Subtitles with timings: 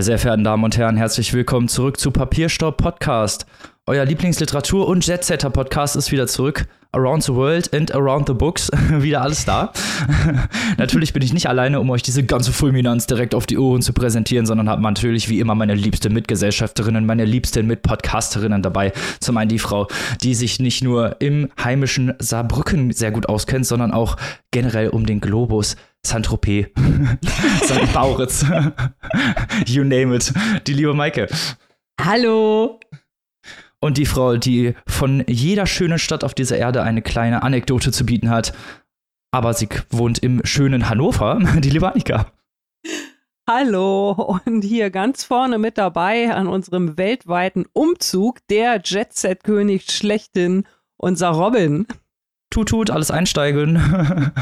[0.00, 3.44] Meine sehr verehrten Damen und Herren, herzlich willkommen zurück zu Papierstaub Podcast.
[3.86, 6.66] Euer Lieblingsliteratur- und Jetsetter-Podcast ist wieder zurück.
[6.92, 8.70] Around the World and Around the Books.
[8.88, 9.74] wieder alles da.
[10.78, 13.92] natürlich bin ich nicht alleine, um euch diese ganze Fulminanz direkt auf die Ohren zu
[13.92, 18.94] präsentieren, sondern habe natürlich wie immer meine liebste Mitgesellschafterinnen, meine liebsten Mitpodcasterinnen dabei.
[19.20, 19.86] Zum einen die Frau,
[20.22, 24.16] die sich nicht nur im heimischen Saarbrücken sehr gut auskennt, sondern auch
[24.50, 25.76] generell um den Globus.
[26.06, 26.68] Saint-Tropez,
[27.64, 27.92] St.
[27.92, 28.44] Bauritz,
[29.66, 30.32] you name it,
[30.66, 31.28] die liebe Maike.
[32.00, 32.80] Hallo.
[33.80, 38.04] Und die Frau, die von jeder schönen Stadt auf dieser Erde eine kleine Anekdote zu
[38.04, 38.52] bieten hat.
[39.32, 42.26] Aber sie wohnt im schönen Hannover, die liebe Annika.
[43.48, 51.30] Hallo und hier ganz vorne mit dabei an unserem weltweiten Umzug der Jet-Set-König schlechthin, unser
[51.30, 51.86] Robin.
[52.50, 54.32] Tut, tut, alles einsteigen.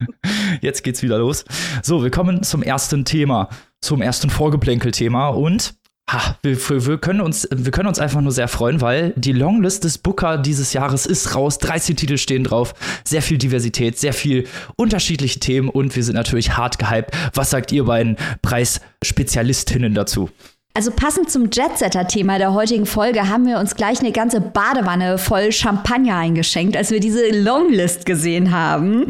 [0.60, 1.44] Jetzt geht's wieder los.
[1.82, 3.48] So, wir kommen zum ersten Thema,
[3.80, 5.74] zum ersten Vorgeplänkel-Thema und
[6.10, 9.84] ha, wir, wir, können uns, wir können uns einfach nur sehr freuen, weil die Longlist
[9.84, 11.58] des Booker dieses Jahres ist raus.
[11.58, 12.74] 13 Titel stehen drauf,
[13.04, 14.46] sehr viel Diversität, sehr viel
[14.76, 17.10] unterschiedliche Themen und wir sind natürlich hart gehypt.
[17.34, 20.30] Was sagt ihr beiden Preisspezialistinnen dazu?
[20.78, 25.50] Also passend zum Jetsetter-Thema der heutigen Folge haben wir uns gleich eine ganze Badewanne voll
[25.50, 29.08] Champagner eingeschenkt, als wir diese Longlist gesehen haben.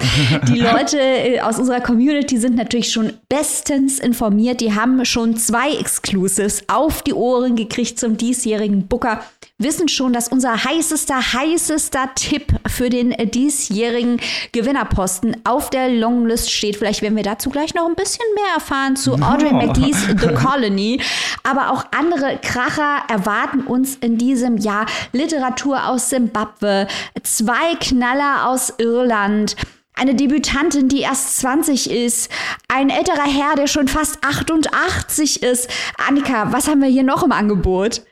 [0.49, 4.63] Die Leute äh, aus unserer Community sind natürlich schon bestens informiert.
[4.63, 9.21] Die haben schon zwei Exclusives auf die Ohren gekriegt zum diesjährigen Booker
[9.59, 14.21] wissen schon, dass unser heißester, heißester Tipp für den diesjährigen
[14.53, 16.77] Gewinnerposten auf der Longlist steht.
[16.77, 21.01] Vielleicht werden wir dazu gleich noch ein bisschen mehr erfahren zu Audrey McGee's The Colony.
[21.43, 24.87] Aber auch andere Kracher erwarten uns in diesem Jahr.
[25.13, 26.87] Literatur aus Simbabwe,
[27.25, 29.57] zwei Knaller aus Irland
[29.95, 32.31] eine Debütantin, die erst 20 ist,
[32.69, 35.69] ein älterer Herr, der schon fast 88 ist.
[36.07, 38.03] Annika, was haben wir hier noch im Angebot?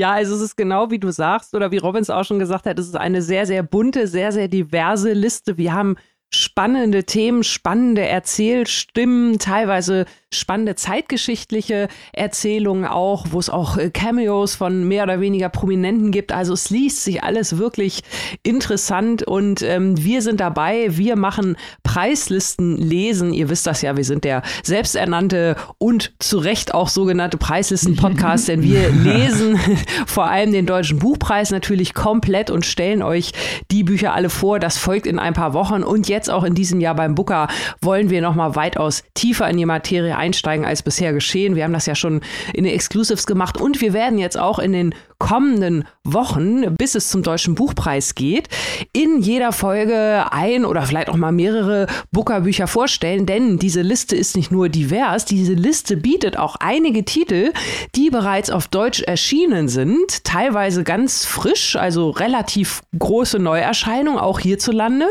[0.00, 2.78] Ja, also es ist genau wie du sagst oder wie Robbins auch schon gesagt hat,
[2.78, 5.58] es ist eine sehr, sehr bunte, sehr, sehr diverse Liste.
[5.58, 5.96] Wir haben
[6.32, 14.86] spannende Themen, spannende Erzählstimmen, teilweise spannende zeitgeschichtliche Erzählungen auch, wo es auch äh, Cameos von
[14.86, 16.30] mehr oder weniger Prominenten gibt.
[16.30, 18.02] Also es liest sich alles wirklich
[18.44, 20.86] interessant und ähm, wir sind dabei.
[20.96, 23.32] Wir machen Preislisten lesen.
[23.32, 28.62] Ihr wisst das ja, wir sind der selbsternannte und zu Recht auch sogenannte Preislisten-Podcast, denn
[28.62, 29.58] wir lesen
[30.06, 33.32] vor allem den Deutschen Buchpreis natürlich komplett und stellen euch
[33.72, 34.60] die Bücher alle vor.
[34.60, 37.48] Das folgt in ein paar Wochen und jetzt auch in diesem Jahr beim Booker
[37.80, 41.56] wollen wir nochmal weitaus tiefer in die Materie einsteigen als bisher geschehen.
[41.56, 42.20] Wir haben das ja schon
[42.54, 47.10] in den Exclusives gemacht und wir werden jetzt auch in den kommenden Wochen, bis es
[47.10, 48.48] zum Deutschen Buchpreis geht,
[48.92, 54.34] in jeder Folge ein oder vielleicht auch mal mehrere Booker-Bücher vorstellen, denn diese Liste ist
[54.34, 57.52] nicht nur divers, diese Liste bietet auch einige Titel,
[57.94, 65.06] die bereits auf Deutsch erschienen sind, teilweise ganz frisch, also relativ große Neuerscheinungen, auch hierzulande.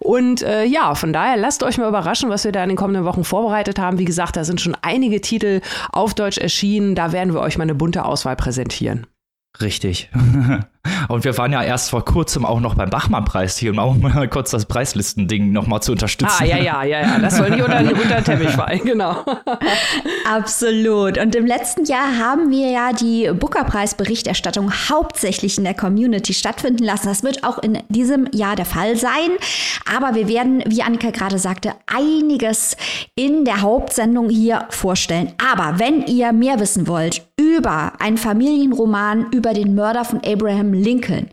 [0.00, 3.04] Und äh, ja, von daher lasst euch mal überraschen, was wir da in den kommenden
[3.04, 3.98] Wochen vorbereitet haben.
[3.98, 5.60] Wie gesagt, da sind schon einige Titel
[5.92, 9.06] auf Deutsch erschienen, da werden wir euch mal eine bunte Auswahl präsentieren.
[9.60, 10.10] Richtig.
[11.08, 14.28] Und wir waren ja erst vor kurzem auch noch beim Bachmann-Preis hier, um auch mal
[14.28, 16.36] kurz das Preislistending nochmal zu unterstützen.
[16.40, 17.18] Ah, ja, ja, ja, ja.
[17.18, 19.24] Das soll nicht unter, unter den Teppich fallen, genau.
[20.30, 21.18] Absolut.
[21.18, 27.08] Und im letzten Jahr haben wir ja die Booker-Preis-Berichterstattung hauptsächlich in der Community stattfinden lassen.
[27.08, 29.30] Das wird auch in diesem Jahr der Fall sein.
[29.94, 32.76] Aber wir werden, wie Annika gerade sagte, einiges
[33.14, 35.32] in der Hauptsendung hier vorstellen.
[35.52, 41.30] Aber wenn ihr mehr wissen wollt über einen Familienroman über den Mörder von Abraham Lincoln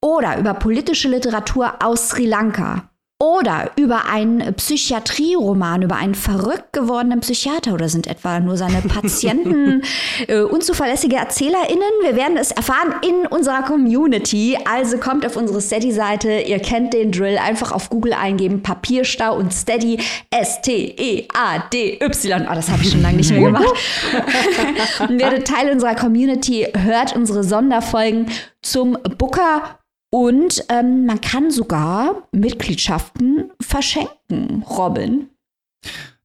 [0.00, 2.90] oder über politische Literatur aus Sri Lanka
[3.22, 9.82] oder über einen Psychiatrieroman, über einen verrückt gewordenen Psychiater oder sind etwa nur seine Patienten
[10.26, 11.84] äh, unzuverlässige ErzählerInnen?
[12.02, 14.58] Wir werden es erfahren in unserer Community.
[14.64, 16.40] Also kommt auf unsere Steady-Seite.
[16.40, 17.38] Ihr kennt den Drill.
[17.38, 18.62] Einfach auf Google eingeben.
[18.62, 20.00] Papierstau und Steady.
[20.30, 22.02] S-T-E-A-D-Y.
[22.50, 23.64] Oh, das habe ich schon lange nicht mehr gemacht.
[25.08, 26.66] und werdet Teil unserer Community.
[26.74, 28.26] Hört unsere Sonderfolgen
[28.60, 29.78] zum Booker
[30.14, 35.26] und ähm, man kann sogar Mitgliedschaften verschenken, Robin.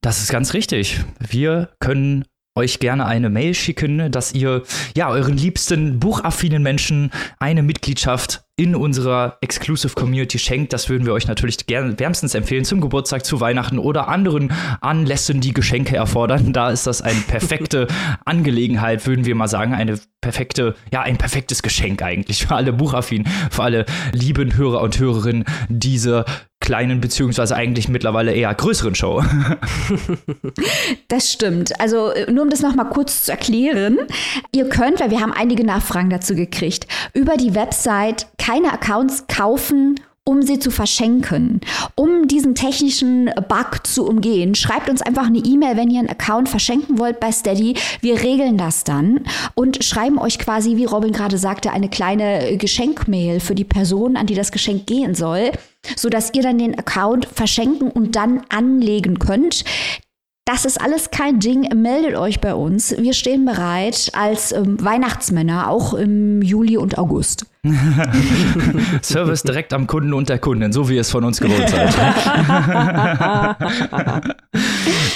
[0.01, 1.03] Das ist ganz richtig.
[1.19, 2.25] Wir können
[2.56, 4.62] euch gerne eine Mail schicken, dass ihr
[4.95, 7.09] ja euren liebsten buchaffinen Menschen
[7.39, 10.73] eine Mitgliedschaft in unserer Exclusive Community schenkt.
[10.73, 14.51] Das würden wir euch natürlich gerne wärmstens empfehlen zum Geburtstag, zu Weihnachten oder anderen
[14.81, 16.51] Anlässen, die Geschenke erfordern.
[16.51, 17.88] Da ist das eine perfekte
[18.25, 19.73] Angelegenheit, würden wir mal sagen.
[19.73, 25.00] Eine perfekte, ja, ein perfektes Geschenk eigentlich für alle Buchaffinen, für alle lieben Hörer und
[25.00, 26.25] Hörerinnen dieser
[26.69, 29.24] kleinen, beziehungsweise eigentlich mittlerweile eher größeren Show.
[31.07, 31.80] Das stimmt.
[31.80, 33.98] Also äh, nur um das nochmal kurz zu erklären.
[34.51, 40.00] Ihr könnt, weil wir haben einige Nachfragen dazu gekriegt, über die Website keine Accounts kaufen
[40.30, 41.60] um sie zu verschenken.
[41.95, 46.50] Um diesen technischen Bug zu umgehen, schreibt uns einfach eine E-Mail, wenn ihr einen Account
[46.50, 47.75] verschenken wollt bei Steady.
[48.01, 49.21] Wir regeln das dann
[49.56, 54.27] und schreiben euch quasi, wie Robin gerade sagte, eine kleine Geschenkmail für die Person, an
[54.27, 55.51] die das Geschenk gehen soll,
[55.95, 59.63] sodass ihr dann den Account verschenken und dann anlegen könnt.
[60.51, 61.69] Das ist alles kein Ding.
[61.79, 62.95] Meldet euch bei uns.
[62.97, 67.45] Wir stehen bereit als ähm, Weihnachtsmänner, auch im Juli und August.
[69.03, 71.93] Service direkt am Kunden und der Kundin, so wie ihr es von uns gewohnt seid.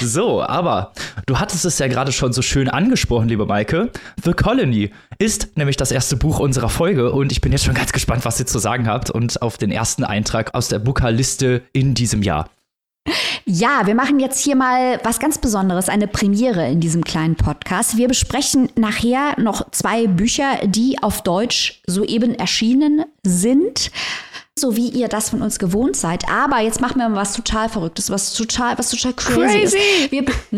[0.00, 0.92] so, aber
[1.26, 3.90] du hattest es ja gerade schon so schön angesprochen, liebe Maike.
[4.22, 7.90] The Colony ist nämlich das erste Buch unserer Folge und ich bin jetzt schon ganz
[7.90, 11.94] gespannt, was ihr zu sagen habt und auf den ersten Eintrag aus der Booker-Liste in
[11.94, 12.48] diesem Jahr.
[13.44, 17.96] Ja, wir machen jetzt hier mal was ganz Besonderes, eine Premiere in diesem kleinen Podcast.
[17.98, 23.90] Wir besprechen nachher noch zwei Bücher, die auf Deutsch soeben erschienen sind
[24.56, 26.28] so wie ihr das von uns gewohnt seid.
[26.28, 29.76] Aber jetzt machen wir mal was total Verrücktes, was total, was total crazy, crazy.
[29.76, 30.12] ist.
[30.12, 30.26] Wir,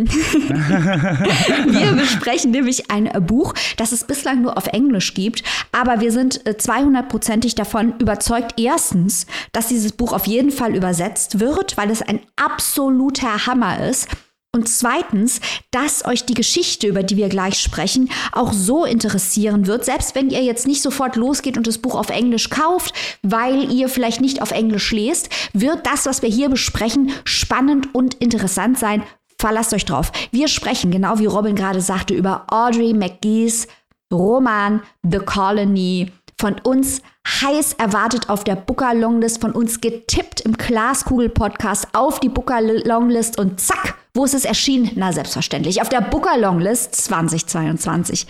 [1.73, 5.43] wir besprechen nämlich ein Buch, das es bislang nur auf Englisch gibt.
[5.73, 11.41] Aber wir sind 200%ig äh, davon überzeugt, erstens, dass dieses Buch auf jeden Fall übersetzt
[11.41, 14.09] wird, weil es ein absoluter Hammer ist.
[14.57, 19.85] Und zweitens, dass euch die Geschichte, über die wir gleich sprechen, auch so interessieren wird,
[19.85, 23.91] selbst wenn ihr jetzt nicht sofort losgeht und das Buch auf Englisch kauft, weil ihr
[23.91, 29.03] vielleicht nicht auf Englisch lest, wird das, was wir hier besprechen, spannend und interessant sein.
[29.39, 30.11] Verlasst euch drauf.
[30.31, 33.69] Wir sprechen, genau wie Robin gerade sagte, über Audrey McGee's
[34.11, 40.53] Roman The Colony von uns heiß erwartet auf der Booker Longlist, von uns getippt im
[40.53, 44.91] Glaskugel Podcast auf die Booker Longlist und zack, wo ist es erschienen?
[44.95, 48.27] Na, selbstverständlich, auf der Booker Longlist 2022.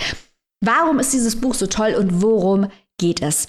[0.60, 2.68] Warum ist dieses Buch so toll und worum
[2.98, 3.48] geht es?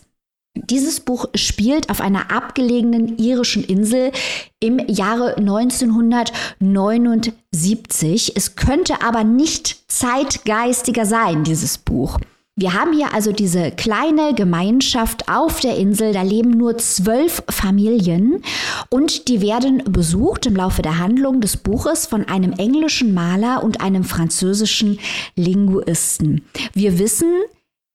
[0.56, 4.12] Dieses Buch spielt auf einer abgelegenen irischen Insel
[4.60, 8.34] im Jahre 1979.
[8.36, 12.18] Es könnte aber nicht zeitgeistiger sein, dieses Buch.
[12.60, 16.12] Wir haben hier also diese kleine Gemeinschaft auf der Insel.
[16.12, 18.42] Da leben nur zwölf Familien
[18.90, 23.80] und die werden besucht im Laufe der Handlung des Buches von einem englischen Maler und
[23.82, 24.98] einem französischen
[25.36, 26.46] Linguisten.
[26.74, 27.28] Wir wissen,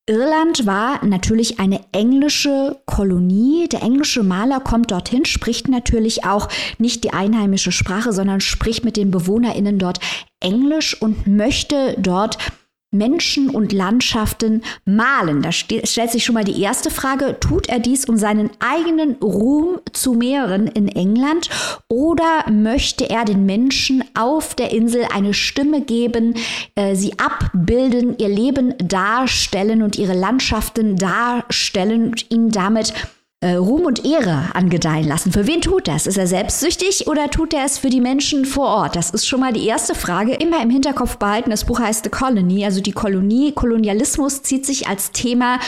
[0.09, 3.69] Irland war natürlich eine englische Kolonie.
[3.69, 6.49] Der englische Maler kommt dorthin, spricht natürlich auch
[6.79, 9.99] nicht die einheimische Sprache, sondern spricht mit den BewohnerInnen dort
[10.39, 12.39] Englisch und möchte dort
[12.93, 15.43] Menschen und Landschaften malen.
[15.43, 19.81] Da stellt sich schon mal die erste Frage, tut er dies, um seinen eigenen Ruhm
[19.93, 21.49] zu mehren in England
[21.89, 26.35] oder möchte er den Menschen auf der Insel eine Stimme geben,
[26.75, 32.93] äh, sie abbilden, ihr Leben darstellen und ihre Landschaften darstellen und ihnen damit
[33.43, 35.33] äh, Ruhm und Ehre angedeihen lassen.
[35.33, 36.07] Für wen tut das?
[36.07, 38.97] Ist er selbstsüchtig oder tut er es für die Menschen vor Ort?
[38.97, 40.35] Das ist schon mal die erste Frage.
[40.35, 41.51] Immer im Hinterkopf behalten.
[41.51, 43.53] Das Buch heißt The Colony, also die Kolonie.
[43.53, 45.59] Kolonialismus zieht sich als Thema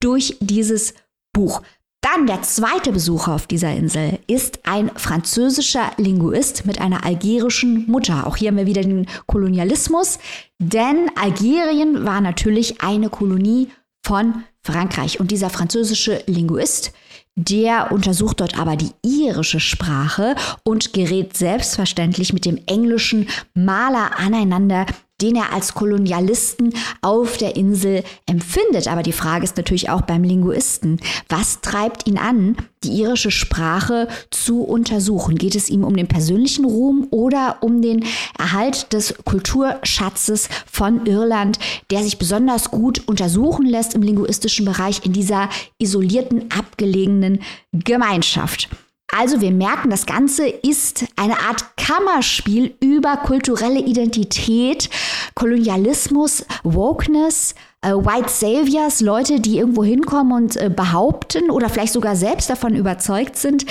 [0.00, 0.94] durch dieses
[1.32, 1.62] Buch.
[2.02, 8.26] Dann der zweite Besucher auf dieser Insel ist ein französischer Linguist mit einer algerischen Mutter.
[8.26, 10.18] Auch hier haben wir wieder den Kolonialismus,
[10.58, 13.68] denn Algerien war natürlich eine Kolonie
[14.04, 15.20] von Frankreich.
[15.20, 16.92] Und dieser französische Linguist
[17.34, 20.34] der untersucht dort aber die irische Sprache
[20.64, 24.86] und gerät selbstverständlich mit dem englischen Maler aneinander,
[25.22, 28.88] den er als Kolonialisten auf der Insel empfindet.
[28.88, 34.08] Aber die Frage ist natürlich auch beim Linguisten, was treibt ihn an, die irische Sprache
[34.30, 35.36] zu untersuchen?
[35.36, 38.04] Geht es ihm um den persönlichen Ruhm oder um den
[38.38, 41.58] Erhalt des Kulturschatzes von Irland,
[41.90, 45.48] der sich besonders gut untersuchen lässt im linguistischen Bereich in dieser
[45.78, 47.40] isolierten, abgelegenen
[47.72, 48.68] Gemeinschaft?
[49.14, 54.88] Also wir merken, das Ganze ist eine Art Kammerspiel über kulturelle Identität,
[55.34, 62.16] Kolonialismus, Wokeness, äh, White Saviors, Leute, die irgendwo hinkommen und äh, behaupten oder vielleicht sogar
[62.16, 63.66] selbst davon überzeugt sind,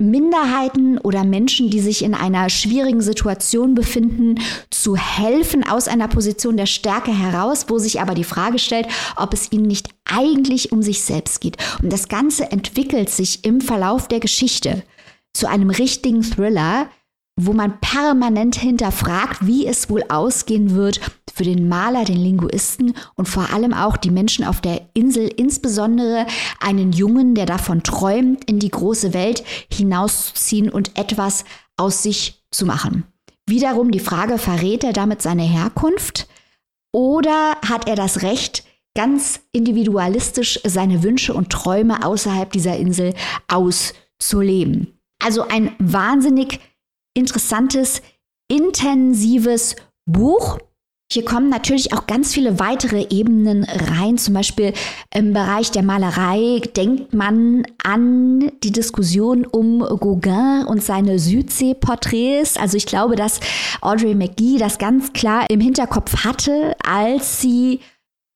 [0.00, 4.40] Minderheiten oder Menschen, die sich in einer schwierigen Situation befinden,
[4.70, 9.34] zu helfen aus einer Position der Stärke heraus, wo sich aber die Frage stellt, ob
[9.34, 11.56] es ihnen nicht eigentlich um sich selbst geht.
[11.82, 14.82] Und das Ganze entwickelt sich im Verlauf der Geschichte
[15.32, 16.88] zu einem richtigen Thriller,
[17.36, 21.00] wo man permanent hinterfragt, wie es wohl ausgehen wird
[21.32, 26.26] für den Maler, den Linguisten und vor allem auch die Menschen auf der Insel, insbesondere
[26.60, 31.44] einen Jungen, der davon träumt, in die große Welt hinauszuziehen und etwas
[31.76, 33.04] aus sich zu machen.
[33.46, 36.28] Wiederum die Frage, verrät er damit seine Herkunft
[36.92, 43.14] oder hat er das Recht, ganz individualistisch seine Wünsche und Träume außerhalb dieser Insel
[43.48, 44.98] auszuleben?
[45.22, 46.60] Also ein wahnsinnig
[47.14, 48.02] interessantes,
[48.50, 49.76] intensives
[50.06, 50.58] Buch.
[51.12, 54.16] Hier kommen natürlich auch ganz viele weitere Ebenen rein.
[54.16, 54.72] Zum Beispiel
[55.12, 62.56] im Bereich der Malerei denkt man an die Diskussion um Gauguin und seine Südsee-Porträts.
[62.56, 63.40] Also ich glaube, dass
[63.80, 67.80] Audrey McGee das ganz klar im Hinterkopf hatte, als sie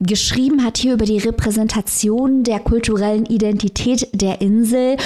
[0.01, 4.97] geschrieben hat hier über die Repräsentation der kulturellen Identität der Insel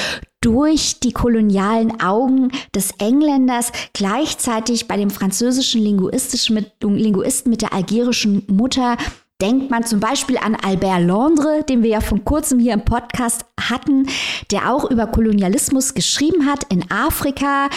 [0.40, 7.73] durch die kolonialen Augen des Engländers, gleichzeitig bei dem französischen Linguistischen mit, Linguisten mit der
[7.73, 8.97] algerischen Mutter
[9.40, 13.45] Denkt man zum Beispiel an Albert Londres, den wir ja von kurzem hier im Podcast
[13.61, 14.09] hatten,
[14.50, 17.68] der auch über Kolonialismus geschrieben hat in Afrika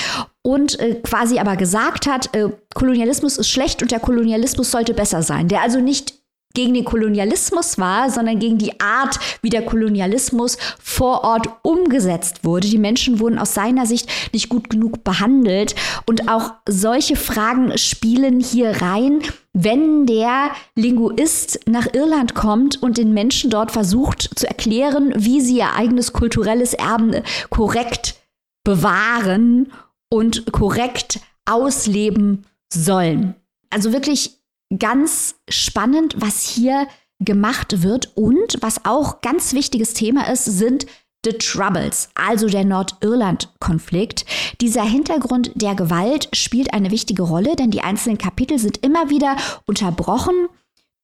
[0.41, 5.21] und äh, quasi aber gesagt hat, äh, Kolonialismus ist schlecht und der Kolonialismus sollte besser
[5.21, 5.49] sein.
[5.49, 6.20] Der also nicht
[6.53, 12.67] gegen den Kolonialismus war, sondern gegen die Art, wie der Kolonialismus vor Ort umgesetzt wurde.
[12.67, 15.75] Die Menschen wurden aus seiner Sicht nicht gut genug behandelt.
[16.05, 19.21] Und auch solche Fragen spielen hier rein,
[19.53, 25.57] wenn der Linguist nach Irland kommt und den Menschen dort versucht zu erklären, wie sie
[25.57, 28.15] ihr eigenes kulturelles Erbe korrekt
[28.63, 29.71] bewahren
[30.09, 33.35] und korrekt ausleben sollen.
[33.69, 34.40] Also wirklich
[34.77, 36.87] ganz spannend, was hier
[37.19, 38.15] gemacht wird.
[38.15, 40.85] Und was auch ganz wichtiges Thema ist, sind
[41.23, 44.25] The Troubles, also der Nordirland-Konflikt.
[44.59, 49.37] Dieser Hintergrund der Gewalt spielt eine wichtige Rolle, denn die einzelnen Kapitel sind immer wieder
[49.67, 50.33] unterbrochen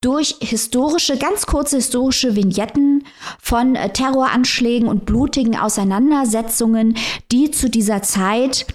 [0.02, 3.04] durch historische, ganz kurze historische Vignetten
[3.40, 6.98] von äh, Terroranschlägen und blutigen Auseinandersetzungen,
[7.32, 8.66] die zu dieser Zeit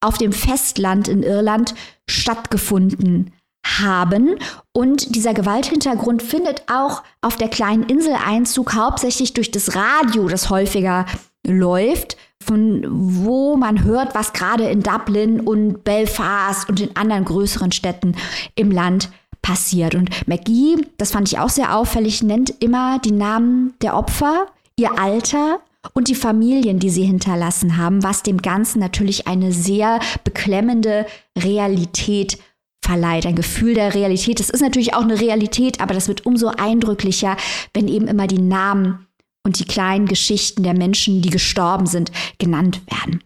[0.00, 1.74] auf dem Festland in Irland
[2.08, 3.32] stattgefunden
[3.64, 4.36] haben.
[4.72, 10.50] Und dieser Gewalthintergrund findet auch auf der kleinen Insel Einzug, hauptsächlich durch das Radio, das
[10.50, 11.06] häufiger
[11.46, 17.72] läuft, von wo man hört, was gerade in Dublin und Belfast und in anderen größeren
[17.72, 18.14] Städten
[18.54, 19.10] im Land
[19.42, 19.94] passiert.
[19.94, 24.46] Und McGee, das fand ich auch sehr auffällig, nennt immer die Namen der Opfer,
[24.76, 25.60] ihr Alter
[25.94, 32.38] und die Familien, die sie hinterlassen haben, was dem Ganzen natürlich eine sehr beklemmende Realität
[32.84, 34.40] verleiht, ein Gefühl der Realität.
[34.40, 37.36] Das ist natürlich auch eine Realität, aber das wird umso eindrücklicher,
[37.74, 39.06] wenn eben immer die Namen
[39.44, 43.22] und die kleinen Geschichten der Menschen, die gestorben sind, genannt werden.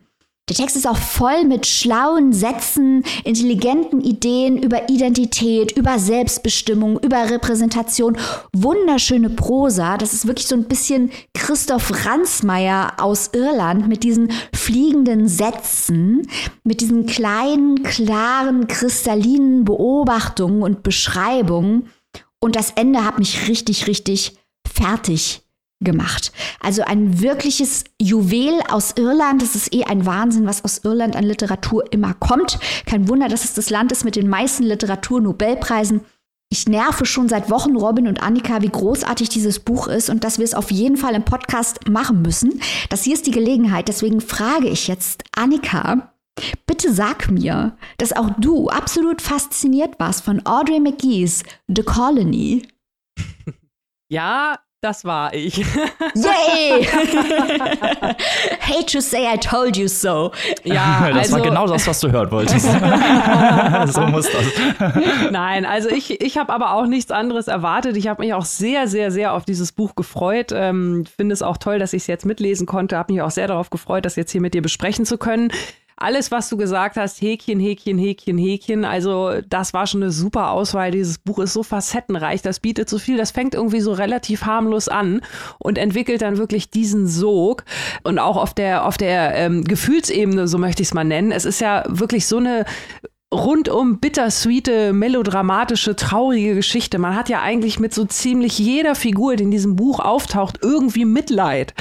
[0.49, 7.31] Der Text ist auch voll mit schlauen Sätzen, intelligenten Ideen über Identität, über Selbstbestimmung, über
[7.31, 8.19] Repräsentation.
[8.53, 9.97] Wunderschöne Prosa.
[9.99, 16.27] Das ist wirklich so ein bisschen Christoph Ransmayr aus Irland mit diesen fliegenden Sätzen,
[16.65, 21.89] mit diesen kleinen, klaren, kristallinen Beobachtungen und Beschreibungen.
[22.41, 25.43] Und das Ende hat mich richtig, richtig fertig
[25.85, 26.33] gemacht.
[26.61, 29.43] Also ein wirkliches Juwel aus Irland.
[29.43, 32.59] Das ist eh ein Wahnsinn, was aus Irland an Literatur immer kommt.
[32.87, 36.03] Kein Wunder, dass es das Land ist mit den meisten Literaturnobelpreisen.
[36.53, 40.37] Ich nerve schon seit Wochen Robin und Annika, wie großartig dieses Buch ist und dass
[40.37, 42.61] wir es auf jeden Fall im Podcast machen müssen.
[42.91, 43.89] Das hier ist die Gelegenheit.
[43.89, 46.13] Deswegen frage ich jetzt Annika,
[46.67, 52.69] bitte sag mir, dass auch du absolut fasziniert warst von Audrey McGee's The Colony.
[54.11, 55.59] Ja, das war ich.
[55.59, 56.85] Yay!
[58.61, 60.33] Hate to say I told you so.
[60.65, 62.67] Ja, das also, war genau das, was du hören wolltest.
[62.67, 65.31] so muss das.
[65.31, 67.97] Nein, also ich, ich habe aber auch nichts anderes erwartet.
[67.97, 70.51] Ich habe mich auch sehr, sehr, sehr auf dieses Buch gefreut.
[70.53, 72.97] Ähm, Finde es auch toll, dass ich es jetzt mitlesen konnte.
[72.97, 75.53] Habe mich auch sehr darauf gefreut, das jetzt hier mit dir besprechen zu können
[76.03, 78.85] alles, was du gesagt hast, Häkchen, Häkchen, Häkchen, Häkchen.
[78.85, 80.91] Also das war schon eine super Auswahl.
[80.91, 83.17] Dieses Buch ist so facettenreich, das bietet so viel.
[83.17, 85.23] Das fängt irgendwie so relativ harmlos an
[85.59, 87.65] und entwickelt dann wirklich diesen Sog.
[88.03, 91.33] Und auch auf der, auf der ähm, Gefühlsebene, so möchte ich es mal nennen.
[91.33, 92.65] Es ist ja wirklich so eine
[93.33, 96.99] rundum bittersweete, melodramatische, traurige Geschichte.
[96.99, 101.07] Man hat ja eigentlich mit so ziemlich jeder Figur, die in diesem Buch auftaucht, irgendwie
[101.07, 101.73] Mitleid.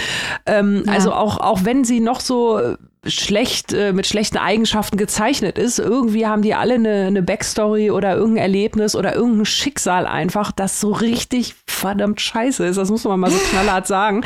[0.46, 0.94] Ähm, ja.
[0.94, 5.80] Also auch, auch wenn sie noch so schlecht, äh, mit schlechten Eigenschaften gezeichnet ist.
[5.80, 10.80] Irgendwie haben die alle eine, eine Backstory oder irgendein Erlebnis oder irgendein Schicksal einfach, das
[10.80, 12.78] so richtig verdammt scheiße ist.
[12.78, 14.24] Das muss man mal so knallhart sagen.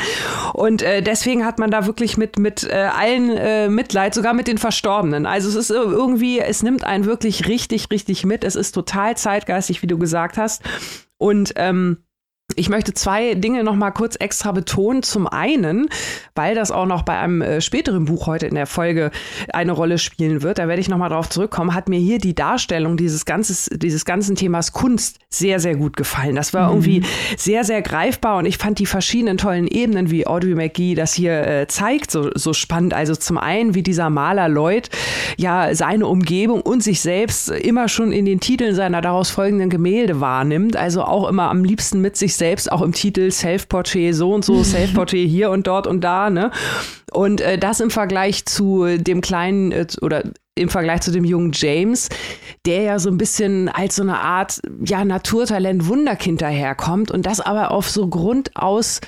[0.52, 4.46] Und äh, deswegen hat man da wirklich mit, mit äh, allen äh, Mitleid, sogar mit
[4.46, 5.24] den Verstorbenen.
[5.24, 8.44] Also es ist irgendwie, es nimmt einen wirklich richtig, richtig mit.
[8.44, 10.62] Es ist total zeitgeistig, wie du gesagt hast.
[11.18, 11.98] Und ähm,
[12.54, 15.02] ich möchte zwei Dinge noch mal kurz extra betonen.
[15.02, 15.88] Zum einen,
[16.36, 19.10] weil das auch noch bei einem äh, späteren Buch heute in der Folge
[19.52, 22.36] eine Rolle spielen wird, da werde ich noch mal darauf zurückkommen, hat mir hier die
[22.36, 26.36] Darstellung dieses, ganzes, dieses ganzen Themas Kunst sehr, sehr gut gefallen.
[26.36, 26.74] Das war mhm.
[26.74, 27.02] irgendwie
[27.36, 31.46] sehr, sehr greifbar und ich fand die verschiedenen tollen Ebenen, wie Audrey McGee das hier
[31.46, 32.94] äh, zeigt, so, so spannend.
[32.94, 34.88] Also zum einen, wie dieser Maler Lloyd
[35.36, 40.20] ja seine Umgebung und sich selbst immer schon in den Titeln seiner daraus folgenden Gemälde
[40.20, 44.44] wahrnimmt, also auch immer am liebsten mit sich selbst auch im Titel Self-Portrait so und
[44.44, 46.50] so, Self-Portrait hier und dort und da, ne?
[47.12, 50.24] Und äh, das im Vergleich zu dem kleinen äh, oder
[50.56, 52.08] im Vergleich zu dem jungen James,
[52.64, 57.40] der ja so ein bisschen als so eine Art ja Naturtalent Wunderkind daherkommt und das
[57.40, 59.00] aber auf so grundaus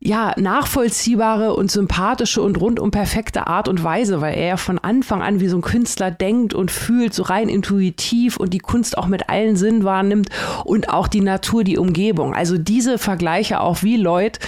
[0.00, 5.22] ja, nachvollziehbare und sympathische und rundum perfekte Art und Weise, weil er ja von Anfang
[5.22, 9.06] an wie so ein Künstler denkt und fühlt, so rein intuitiv und die Kunst auch
[9.06, 10.28] mit allen Sinnen wahrnimmt
[10.64, 12.34] und auch die Natur, die Umgebung.
[12.34, 14.38] Also diese Vergleiche auch, wie Lloyd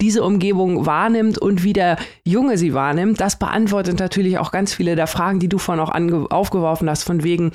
[0.00, 4.96] diese Umgebung wahrnimmt und wie der Junge sie wahrnimmt, das beantwortet natürlich auch ganz viele
[4.96, 5.94] der Fragen, die du vorhin auch
[6.30, 7.52] aufgeworfen hast, von wegen,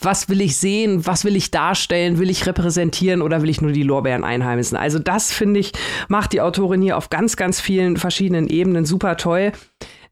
[0.00, 3.72] was will ich sehen, was will ich darstellen, will ich repräsentieren oder will ich nur
[3.72, 4.76] die Lorbeeren einheimsen?
[4.76, 5.72] Also das, finde ich,
[6.08, 9.52] macht die Autorin hier auf ganz, ganz vielen verschiedenen Ebenen super toll.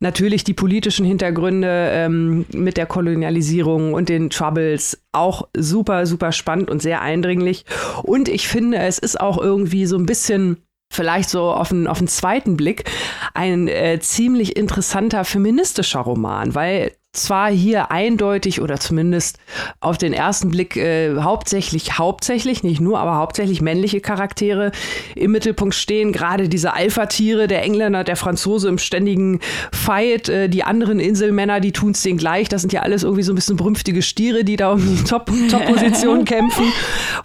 [0.00, 6.70] Natürlich die politischen Hintergründe ähm, mit der Kolonialisierung und den Troubles auch super, super spannend
[6.70, 7.66] und sehr eindringlich.
[8.02, 11.98] Und ich finde, es ist auch irgendwie so ein bisschen vielleicht so auf den, auf
[11.98, 12.90] den zweiten Blick
[13.34, 19.38] ein äh, ziemlich interessanter feministischer Roman, weil zwar hier eindeutig oder zumindest
[19.80, 24.70] auf den ersten Blick äh, hauptsächlich, hauptsächlich, nicht nur, aber hauptsächlich männliche Charaktere
[25.16, 26.12] im Mittelpunkt stehen.
[26.12, 29.40] Gerade diese Alpha-Tiere, der Engländer, der Franzose im ständigen
[29.72, 32.48] Fight, äh, die anderen Inselmänner, die tun es denen gleich.
[32.48, 36.18] Das sind ja alles irgendwie so ein bisschen brünftige Stiere, die da um die Top-Position
[36.20, 36.72] Top kämpfen.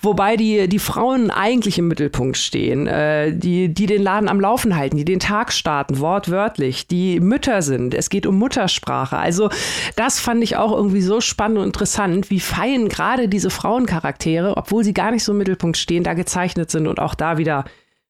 [0.01, 4.75] Wobei die, die Frauen eigentlich im Mittelpunkt stehen, äh, die, die den Laden am Laufen
[4.75, 7.93] halten, die den Tag starten, wortwörtlich, die Mütter sind.
[7.93, 9.17] Es geht um Muttersprache.
[9.17, 9.51] Also
[9.95, 14.83] das fand ich auch irgendwie so spannend und interessant, wie fein gerade diese Frauencharaktere, obwohl
[14.83, 17.65] sie gar nicht so im Mittelpunkt stehen, da gezeichnet sind und auch da wieder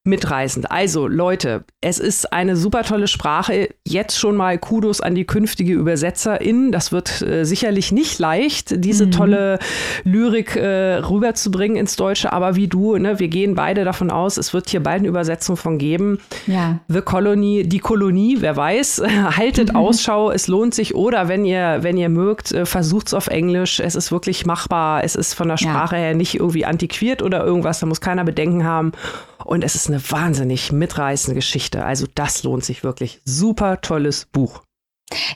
[0.06, 0.72] mitreißend.
[0.72, 3.70] Also Leute, es ist eine super tolle Sprache.
[3.86, 6.72] Jetzt schon mal Kudos an die künftige Übersetzerin.
[6.72, 9.12] Das wird äh, sicherlich nicht leicht, diese mhm.
[9.12, 9.60] tolle
[10.04, 12.32] Lyrik äh, rüberzubringen ins Deutsche.
[12.32, 15.58] Aber wie du, ne, wir gehen beide davon aus, es wird hier bald eine Übersetzung
[15.58, 16.20] von geben.
[16.46, 16.80] Ja.
[16.88, 19.02] The Colony, die Kolonie, wer weiß.
[19.38, 19.76] Haltet mhm.
[19.78, 20.94] Ausschau, es lohnt sich.
[20.94, 23.80] Oder wenn ihr, wenn ihr mögt, äh, versucht's auf Englisch.
[23.80, 25.04] Es ist wirklich machbar.
[25.04, 26.02] Es ist von der Sprache ja.
[26.04, 27.80] her nicht irgendwie antiquiert oder irgendwas.
[27.80, 28.92] Da muss keiner Bedenken haben.
[29.44, 31.86] Und es ist eine wahnsinnig mitreißende Geschichte.
[31.86, 33.22] Also das lohnt sich wirklich.
[33.26, 34.62] Super tolles Buch.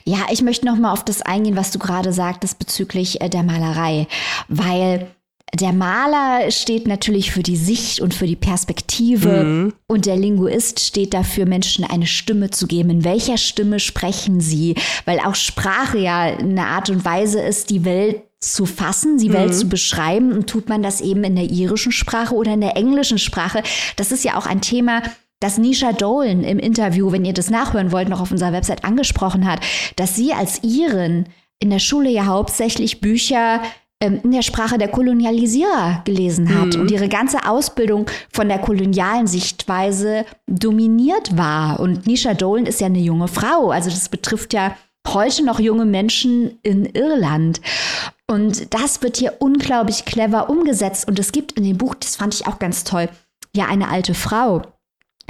[0.04, 3.44] Ja, ich möchte noch mal auf das eingehen, was du gerade sagtest bezüglich äh, der
[3.44, 4.08] Malerei,
[4.48, 5.10] weil
[5.54, 9.72] der Maler steht natürlich für die Sicht und für die Perspektive mhm.
[9.88, 12.90] und der Linguist steht dafür, Menschen eine Stimme zu geben.
[12.90, 14.76] In welcher Stimme sprechen sie?
[15.06, 19.48] Weil auch Sprache ja eine Art und Weise ist, die Welt zu fassen, die Welt
[19.48, 19.54] mhm.
[19.54, 20.32] zu beschreiben.
[20.32, 23.62] Und tut man das eben in der irischen Sprache oder in der englischen Sprache?
[23.96, 25.02] Das ist ja auch ein Thema,
[25.40, 29.50] das Nisha Dolan im Interview, wenn ihr das nachhören wollt, noch auf unserer Website angesprochen
[29.50, 29.60] hat,
[29.96, 31.26] dass sie als Iren
[31.58, 33.62] in der Schule ja hauptsächlich Bücher
[34.02, 36.80] in der Sprache der Kolonialisierer gelesen hat mhm.
[36.80, 41.80] und ihre ganze Ausbildung von der kolonialen Sichtweise dominiert war.
[41.80, 44.74] Und Nisha Dolan ist ja eine junge Frau, also das betrifft ja
[45.06, 47.60] heute noch junge Menschen in Irland.
[48.26, 51.06] Und das wird hier unglaublich clever umgesetzt.
[51.08, 53.08] Und es gibt in dem Buch, das fand ich auch ganz toll,
[53.54, 54.62] ja eine alte Frau,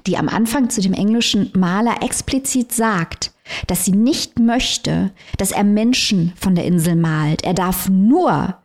[0.07, 3.33] die am Anfang zu dem englischen Maler explizit sagt,
[3.67, 7.45] dass sie nicht möchte, dass er Menschen von der Insel malt.
[7.45, 8.57] Er darf nur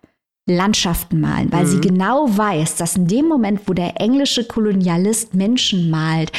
[0.48, 1.70] Landschaften malen, weil mhm.
[1.70, 6.32] sie genau weiß, dass in dem Moment, wo der englische Kolonialist Menschen malt,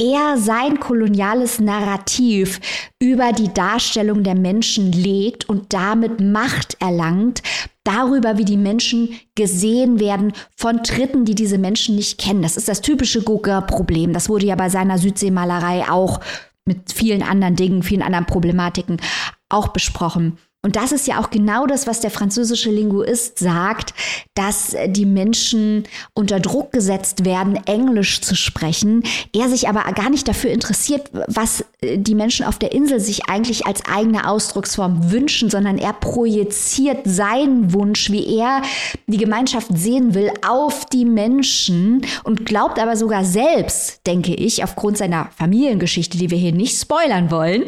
[0.00, 2.60] er sein koloniales Narrativ
[2.98, 7.42] über die Darstellung der Menschen legt und damit Macht erlangt
[7.84, 12.42] darüber, wie die Menschen gesehen werden von Dritten, die diese Menschen nicht kennen.
[12.42, 14.12] Das ist das typische Gugger-Problem.
[14.12, 16.18] Das wurde ja bei seiner Südseemalerei auch
[16.64, 19.00] mit vielen anderen Dingen, vielen anderen Problematiken
[19.48, 20.38] auch besprochen.
[20.64, 23.94] Und das ist ja auch genau das, was der französische Linguist sagt,
[24.34, 25.82] dass die Menschen
[26.14, 29.02] unter Druck gesetzt werden, Englisch zu sprechen.
[29.34, 33.66] Er sich aber gar nicht dafür interessiert, was die Menschen auf der Insel sich eigentlich
[33.66, 38.62] als eigene Ausdrucksform wünschen, sondern er projiziert seinen Wunsch, wie er
[39.08, 44.96] die Gemeinschaft sehen will, auf die Menschen und glaubt aber sogar selbst, denke ich, aufgrund
[44.96, 47.64] seiner Familiengeschichte, die wir hier nicht spoilern wollen,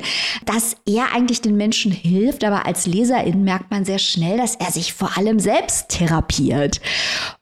[0.46, 4.70] dass er eigentlich den Menschen hilft, aber als Leserin merkt man sehr schnell, dass er
[4.70, 6.80] sich vor allem selbst therapiert.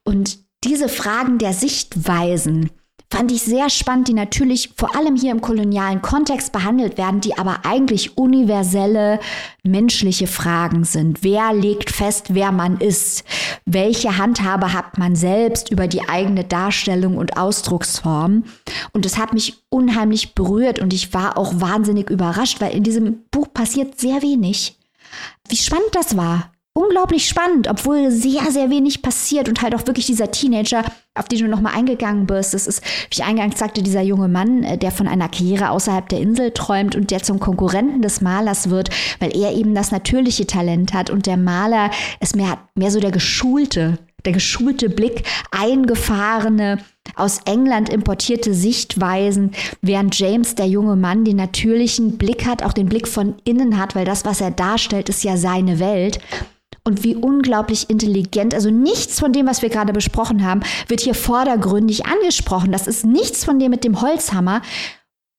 [0.04, 2.70] Und diese Fragen der Sichtweisen,
[3.12, 7.36] fand ich sehr spannend, die natürlich vor allem hier im kolonialen Kontext behandelt werden, die
[7.36, 9.20] aber eigentlich universelle
[9.62, 11.22] menschliche Fragen sind.
[11.22, 13.24] Wer legt fest, wer man ist?
[13.66, 18.44] Welche Handhabe hat man selbst über die eigene Darstellung und Ausdrucksform?
[18.94, 23.24] Und es hat mich unheimlich berührt und ich war auch wahnsinnig überrascht, weil in diesem
[23.30, 24.78] Buch passiert sehr wenig.
[25.52, 26.50] Wie spannend das war.
[26.72, 30.82] Unglaublich spannend, obwohl sehr, sehr wenig passiert und halt auch wirklich dieser Teenager,
[31.14, 32.54] auf den du nochmal eingegangen bist.
[32.54, 36.08] Das ist, wie ich eingangs sagte, dieser junge Mann, äh, der von einer Karriere außerhalb
[36.08, 38.88] der Insel träumt und der zum Konkurrenten des Malers wird,
[39.20, 43.10] weil er eben das natürliche Talent hat und der Maler ist mehr, mehr so der
[43.10, 46.78] geschulte, der geschulte Blick, eingefahrene,
[47.16, 52.88] aus England importierte Sichtweisen, während James, der junge Mann, den natürlichen Blick hat, auch den
[52.88, 56.20] Blick von innen hat, weil das, was er darstellt, ist ja seine Welt.
[56.84, 61.14] Und wie unglaublich intelligent, also nichts von dem, was wir gerade besprochen haben, wird hier
[61.14, 62.72] vordergründig angesprochen.
[62.72, 64.62] Das ist nichts von dem mit dem Holzhammer.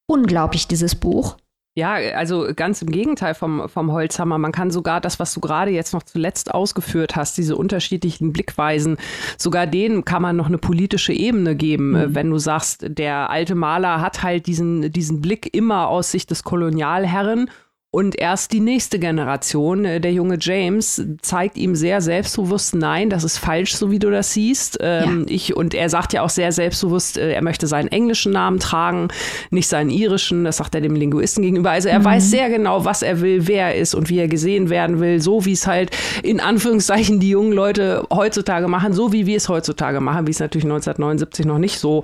[0.08, 1.36] Unglaublich, dieses Buch.
[1.76, 4.38] Ja, also ganz im Gegenteil vom, vom Holzhammer.
[4.38, 8.98] Man kann sogar das, was du gerade jetzt noch zuletzt ausgeführt hast, diese unterschiedlichen Blickweisen,
[9.40, 11.92] sogar denen kann man noch eine politische Ebene geben.
[11.92, 12.16] Mhm.
[12.16, 16.44] Wenn du sagst, der alte Maler hat halt diesen, diesen Blick immer aus Sicht des
[16.44, 17.50] Kolonialherren
[17.96, 23.24] und erst die nächste Generation, äh, der junge James, zeigt ihm sehr selbstbewusst, nein, das
[23.24, 24.80] ist falsch, so wie du das siehst.
[24.82, 25.36] Ähm, ja.
[25.36, 29.10] ich, und er sagt ja auch sehr selbstbewusst, äh, er möchte seinen englischen Namen tragen,
[29.52, 30.44] nicht seinen irischen.
[30.44, 31.70] Das sagt er dem Linguisten gegenüber.
[31.70, 32.06] Also er mhm.
[32.06, 35.22] weiß sehr genau, was er will, wer er ist und wie er gesehen werden will,
[35.22, 39.50] so wie es halt in Anführungszeichen die jungen Leute heutzutage machen, so wie wir es
[39.50, 42.02] heutzutage machen, wie es natürlich 1979 noch nicht so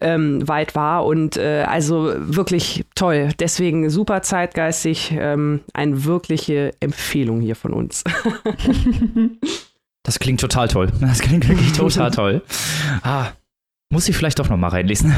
[0.00, 1.06] ähm, weit war.
[1.06, 3.28] Und äh, also wirklich toll.
[3.38, 8.04] Deswegen super zeitgeistig ähm, eine wirkliche Empfehlung hier von uns.
[10.02, 10.92] das klingt total toll.
[11.00, 12.42] Das klingt wirklich total toll.
[13.02, 13.32] Ah,
[13.90, 15.14] muss ich vielleicht doch noch mal reinlesen.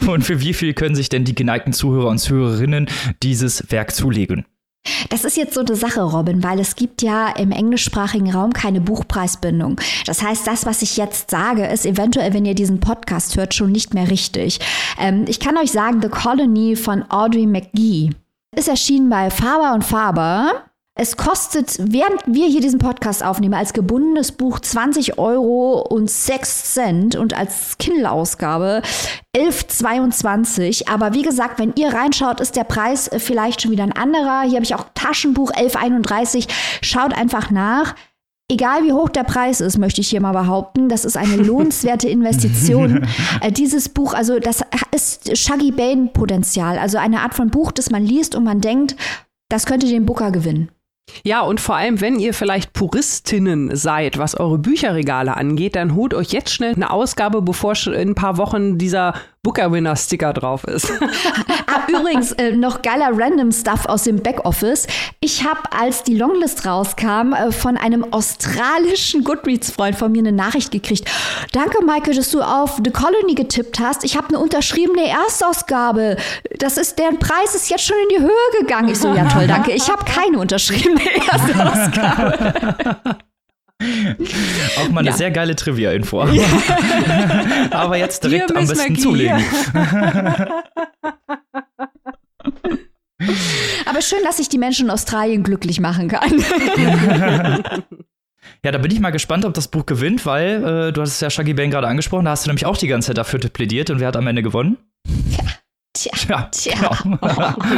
[0.06, 2.88] und für wie viel können sich denn die geneigten Zuhörer und Zuhörerinnen
[3.22, 4.44] dieses Werk zulegen?
[5.08, 8.80] Das ist jetzt so eine Sache, Robin, weil es gibt ja im englischsprachigen Raum keine
[8.80, 9.80] Buchpreisbindung.
[10.04, 13.72] Das heißt, das, was ich jetzt sage, ist eventuell, wenn ihr diesen Podcast hört, schon
[13.72, 14.60] nicht mehr richtig.
[15.00, 18.10] Ähm, ich kann euch sagen, The Colony von Audrey McGee
[18.56, 20.64] ist erschienen bei Faber und Faber.
[20.98, 26.72] Es kostet, während wir hier diesen Podcast aufnehmen, als gebundenes Buch 20 Euro und 6
[26.72, 28.80] Cent und als Kindle-Ausgabe
[29.36, 30.88] 11,22.
[30.88, 34.42] Aber wie gesagt, wenn ihr reinschaut, ist der Preis vielleicht schon wieder ein anderer.
[34.44, 36.48] Hier habe ich auch Taschenbuch 11,31.
[36.80, 37.94] Schaut einfach nach.
[38.48, 42.08] Egal wie hoch der Preis ist, möchte ich hier mal behaupten, das ist eine lohnenswerte
[42.08, 43.04] Investition.
[43.40, 47.90] äh, dieses Buch, also das ist Shaggy Bane Potenzial, also eine Art von Buch, das
[47.90, 48.94] man liest und man denkt,
[49.48, 50.70] das könnte den Booker gewinnen.
[51.24, 56.14] Ja, und vor allem, wenn ihr vielleicht Puristinnen seid, was eure Bücherregale angeht, dann holt
[56.14, 59.14] euch jetzt schnell eine Ausgabe, bevor in ein paar Wochen dieser
[59.46, 60.90] Booker-Winner-Sticker drauf ist.
[61.66, 64.88] ah, übrigens, äh, noch geiler Random-Stuff aus dem Backoffice.
[65.20, 70.72] Ich habe, als die Longlist rauskam, äh, von einem australischen Goodreads-Freund von mir eine Nachricht
[70.72, 71.08] gekriegt.
[71.52, 74.02] Danke, Michael, dass du auf The Colony getippt hast.
[74.02, 76.16] Ich habe eine unterschriebene Erstausgabe.
[76.58, 78.88] Das ist, deren Preis ist jetzt schon in die Höhe gegangen.
[78.88, 79.70] Ich so, ja toll, danke.
[79.70, 83.16] Ich habe keine unterschriebene Erstausgabe.
[84.78, 85.16] Auch mal eine ja.
[85.16, 86.22] sehr geile Trivia-Info.
[87.70, 89.42] Aber jetzt direkt am besten zulegen.
[93.86, 96.44] Aber schön, dass ich die Menschen in Australien glücklich machen kann.
[98.64, 101.20] Ja, da bin ich mal gespannt, ob das Buch gewinnt, weil äh, du hast es
[101.20, 103.90] ja Shaggy Bang gerade angesprochen, da hast du nämlich auch die ganze Zeit dafür plädiert
[103.90, 104.76] und wer hat am Ende gewonnen?
[105.30, 105.44] Ja.
[105.96, 106.90] Tja, tja.
[107.02, 107.20] Genau.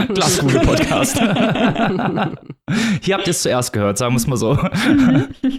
[0.09, 1.19] Glaskugel-Podcast.
[3.01, 4.59] Hier habt ihr es zuerst gehört, sagen wir es mal so.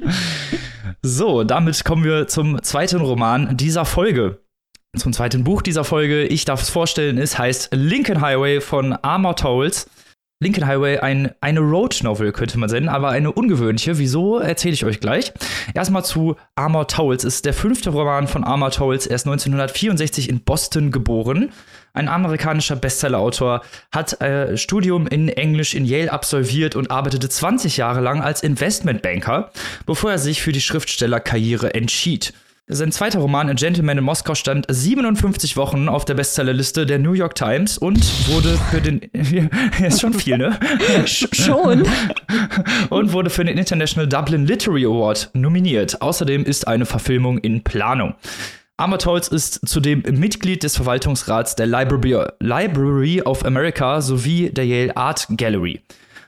[1.02, 4.42] so, damit kommen wir zum zweiten Roman dieser Folge.
[4.98, 6.26] Zum zweiten Buch dieser Folge.
[6.26, 9.90] Ich darf es vorstellen, es heißt Lincoln Highway von Armour Towles.
[10.42, 13.98] Lincoln Highway ein, eine Road Novel, könnte man nennen, aber eine ungewöhnliche.
[13.98, 15.34] Wieso, erzähle ich euch gleich.
[15.74, 17.24] Erstmal zu Armor Towles.
[17.24, 19.06] Es ist der fünfte Roman von Armor Towles.
[19.06, 21.52] Er ist 1964 in Boston geboren.
[21.94, 28.02] Ein amerikanischer Bestsellerautor, hat äh, Studium in Englisch in Yale absolviert und arbeitete 20 Jahre
[28.02, 29.52] lang als Investmentbanker,
[29.86, 32.34] bevor er sich für die Schriftstellerkarriere entschied.
[32.72, 37.14] Sein zweiter Roman, A Gentleman in Moskau, stand 57 Wochen auf der Bestsellerliste der New
[37.14, 37.98] York Times und
[38.28, 39.02] wurde für den.
[39.80, 40.60] Ja, ist schon viel, ne?
[41.06, 41.88] schon.
[42.90, 46.02] Und wurde für den International Dublin Literary Award nominiert.
[46.02, 48.16] Außerdem ist eine Verfilmung in Planung.
[48.80, 55.28] Amatolz ist zudem Mitglied des Verwaltungsrats der Library, Library of America sowie der Yale Art
[55.32, 55.82] Gallery.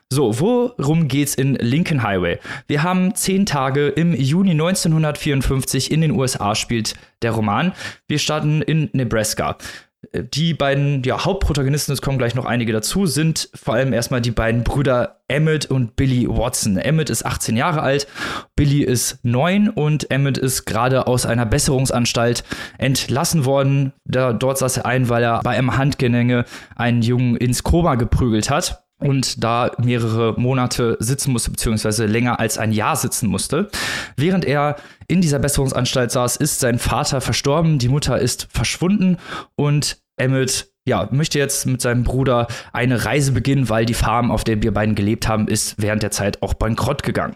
[0.10, 2.40] So, worum geht's in Lincoln Highway?
[2.68, 7.72] Wir haben zehn Tage im Juni 1954 in den USA spielt der Roman.
[8.10, 9.56] Wir starten in Nebraska.
[10.14, 14.32] Die beiden ja, Hauptprotagonisten, es kommen gleich noch einige dazu, sind vor allem erstmal die
[14.32, 16.78] beiden Brüder Emmett und Billy Watson.
[16.78, 18.08] Emmett ist 18 Jahre alt,
[18.56, 22.44] Billy ist 9 und Emmett ist gerade aus einer Besserungsanstalt
[22.80, 23.94] entlassen worden.
[24.04, 28.50] Da, dort saß er ein, weil er bei einem Handgenänge einen Jungen ins Koma geprügelt
[28.50, 33.70] hat und da mehrere Monate sitzen musste, beziehungsweise länger als ein Jahr sitzen musste.
[34.16, 39.18] Während er in dieser Besserungsanstalt saß, ist sein Vater verstorben, die Mutter ist verschwunden
[39.56, 44.44] und Emmett ja, möchte jetzt mit seinem Bruder eine Reise beginnen, weil die Farm, auf
[44.44, 47.36] der wir beiden gelebt haben, ist während der Zeit auch bankrott gegangen.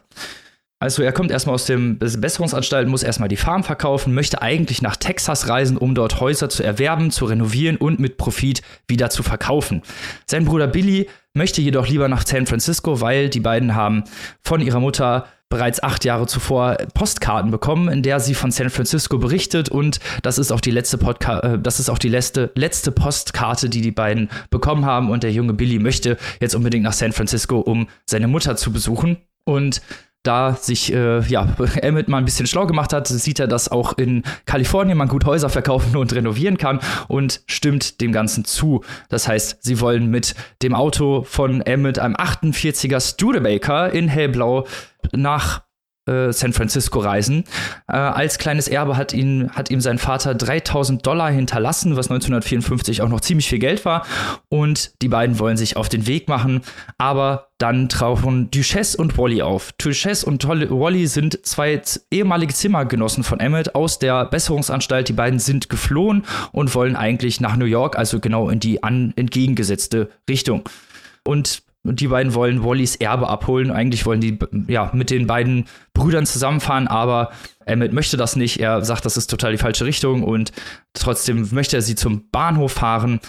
[0.80, 4.98] Also er kommt erstmal aus dem Besserungsanstalt, muss erstmal die Farm verkaufen, möchte eigentlich nach
[4.98, 9.84] Texas reisen, um dort Häuser zu erwerben, zu renovieren und mit Profit wieder zu verkaufen.
[10.26, 14.04] Sein Bruder Billy möchte jedoch lieber nach San Francisco, weil die beiden haben
[14.42, 19.18] von ihrer Mutter bereits acht Jahre zuvor Postkarten bekommen, in der sie von San Francisco
[19.18, 22.92] berichtet und das ist auch die letzte Podca äh, das ist auch die letzte, letzte
[22.92, 27.12] Postkarte, die die beiden bekommen haben und der junge Billy möchte jetzt unbedingt nach San
[27.12, 29.82] Francisco, um seine Mutter zu besuchen und
[30.26, 31.48] da sich äh, ja,
[31.82, 35.26] Emmett mal ein bisschen schlau gemacht hat, sieht er, dass auch in Kalifornien man gut
[35.26, 38.84] Häuser verkaufen und renovieren kann und stimmt dem Ganzen zu.
[39.10, 44.66] Das heißt, sie wollen mit dem Auto von Emmett, einem 48er Studebaker in hellblau,
[45.12, 45.65] nach
[46.06, 47.44] äh, San Francisco reisen.
[47.88, 53.02] Äh, als kleines Erbe hat, ihn, hat ihm sein Vater 3000 Dollar hinterlassen, was 1954
[53.02, 54.06] auch noch ziemlich viel Geld war.
[54.50, 56.62] Und die beiden wollen sich auf den Weg machen.
[56.98, 59.72] Aber dann tauchen Duchesse und Wally auf.
[59.74, 65.08] Duchesse und Wally sind zwei ehemalige Zimmergenossen von Emmett aus der Besserungsanstalt.
[65.08, 69.14] Die beiden sind geflohen und wollen eigentlich nach New York, also genau in die an,
[69.16, 70.68] entgegengesetzte Richtung.
[71.24, 73.72] Und die beiden wollen Wallys Erbe abholen.
[73.72, 77.32] Eigentlich wollen die ja mit den beiden Brüdern zusammenfahren, aber
[77.66, 78.60] Emmett möchte das nicht.
[78.60, 80.52] Er sagt, das ist total die falsche Richtung und
[80.94, 83.20] trotzdem möchte er sie zum Bahnhof fahren.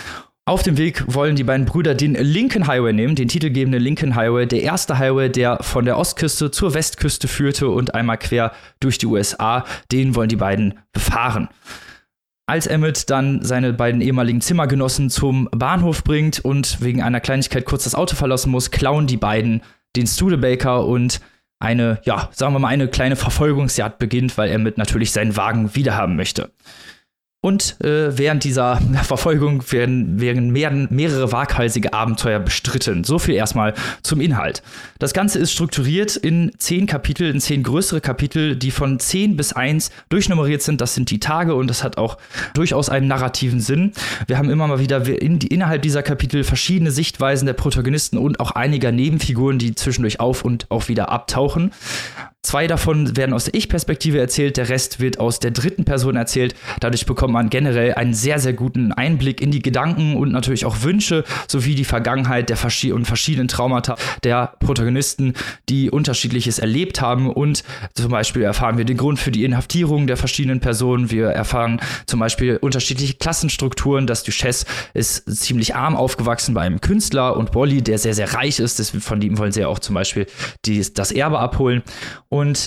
[0.49, 4.47] Auf dem Weg wollen die beiden Brüder den Lincoln Highway nehmen, den titelgebenden Lincoln Highway,
[4.47, 9.07] der erste Highway, der von der Ostküste zur Westküste führte und einmal quer durch die
[9.07, 9.65] USA.
[9.91, 11.49] Den wollen die beiden befahren.
[12.49, 17.83] Als Emmett dann seine beiden ehemaligen Zimmergenossen zum Bahnhof bringt und wegen einer Kleinigkeit kurz
[17.85, 19.63] das Auto verlassen muss, klauen die beiden
[19.97, 21.21] den Studebaker und
[21.59, 26.15] eine, ja, sagen wir mal, eine kleine Verfolgungsjagd beginnt, weil Emmett natürlich seinen Wagen wiederhaben
[26.15, 26.53] möchte.
[27.47, 33.05] Und äh, während dieser Verfolgung werden, werden mehr, mehrere waghalsige Abenteuer bestritten.
[33.05, 34.65] So viel erstmal zum Inhalt.
[34.99, 39.53] Das Ganze ist strukturiert in zehn Kapitel, in zehn größere Kapitel, die von zehn bis
[39.53, 40.81] eins durchnummeriert sind.
[40.81, 42.19] Das sind die Tage und das hat auch
[42.55, 43.93] durchaus einen narrativen Sinn.
[44.27, 48.51] Wir haben immer mal wieder in, innerhalb dieser Kapitel verschiedene Sichtweisen der Protagonisten und auch
[48.51, 51.71] einiger Nebenfiguren, die zwischendurch auf und auch wieder abtauchen.
[52.47, 56.55] Zwei davon werden aus der Ich-Perspektive erzählt, der Rest wird aus der dritten Person erzählt.
[56.79, 60.83] Dadurch bekommt man generell einen sehr, sehr guten Einblick in die Gedanken und natürlich auch
[60.83, 65.35] Wünsche sowie die Vergangenheit der verschi und verschiedenen Traumata der Protagonisten,
[65.69, 67.29] die unterschiedliches erlebt haben.
[67.33, 71.11] Und zum Beispiel erfahren wir den Grund für die Inhaftierung der verschiedenen Personen.
[71.11, 74.07] Wir erfahren zum Beispiel unterschiedliche Klassenstrukturen.
[74.07, 78.61] Das Duchesse ist ziemlich arm aufgewachsen bei einem Künstler und Wally, der sehr, sehr reich
[78.61, 78.79] ist.
[78.79, 80.27] Das, von dem wollen sie ja auch zum Beispiel
[80.65, 81.83] die, das Erbe abholen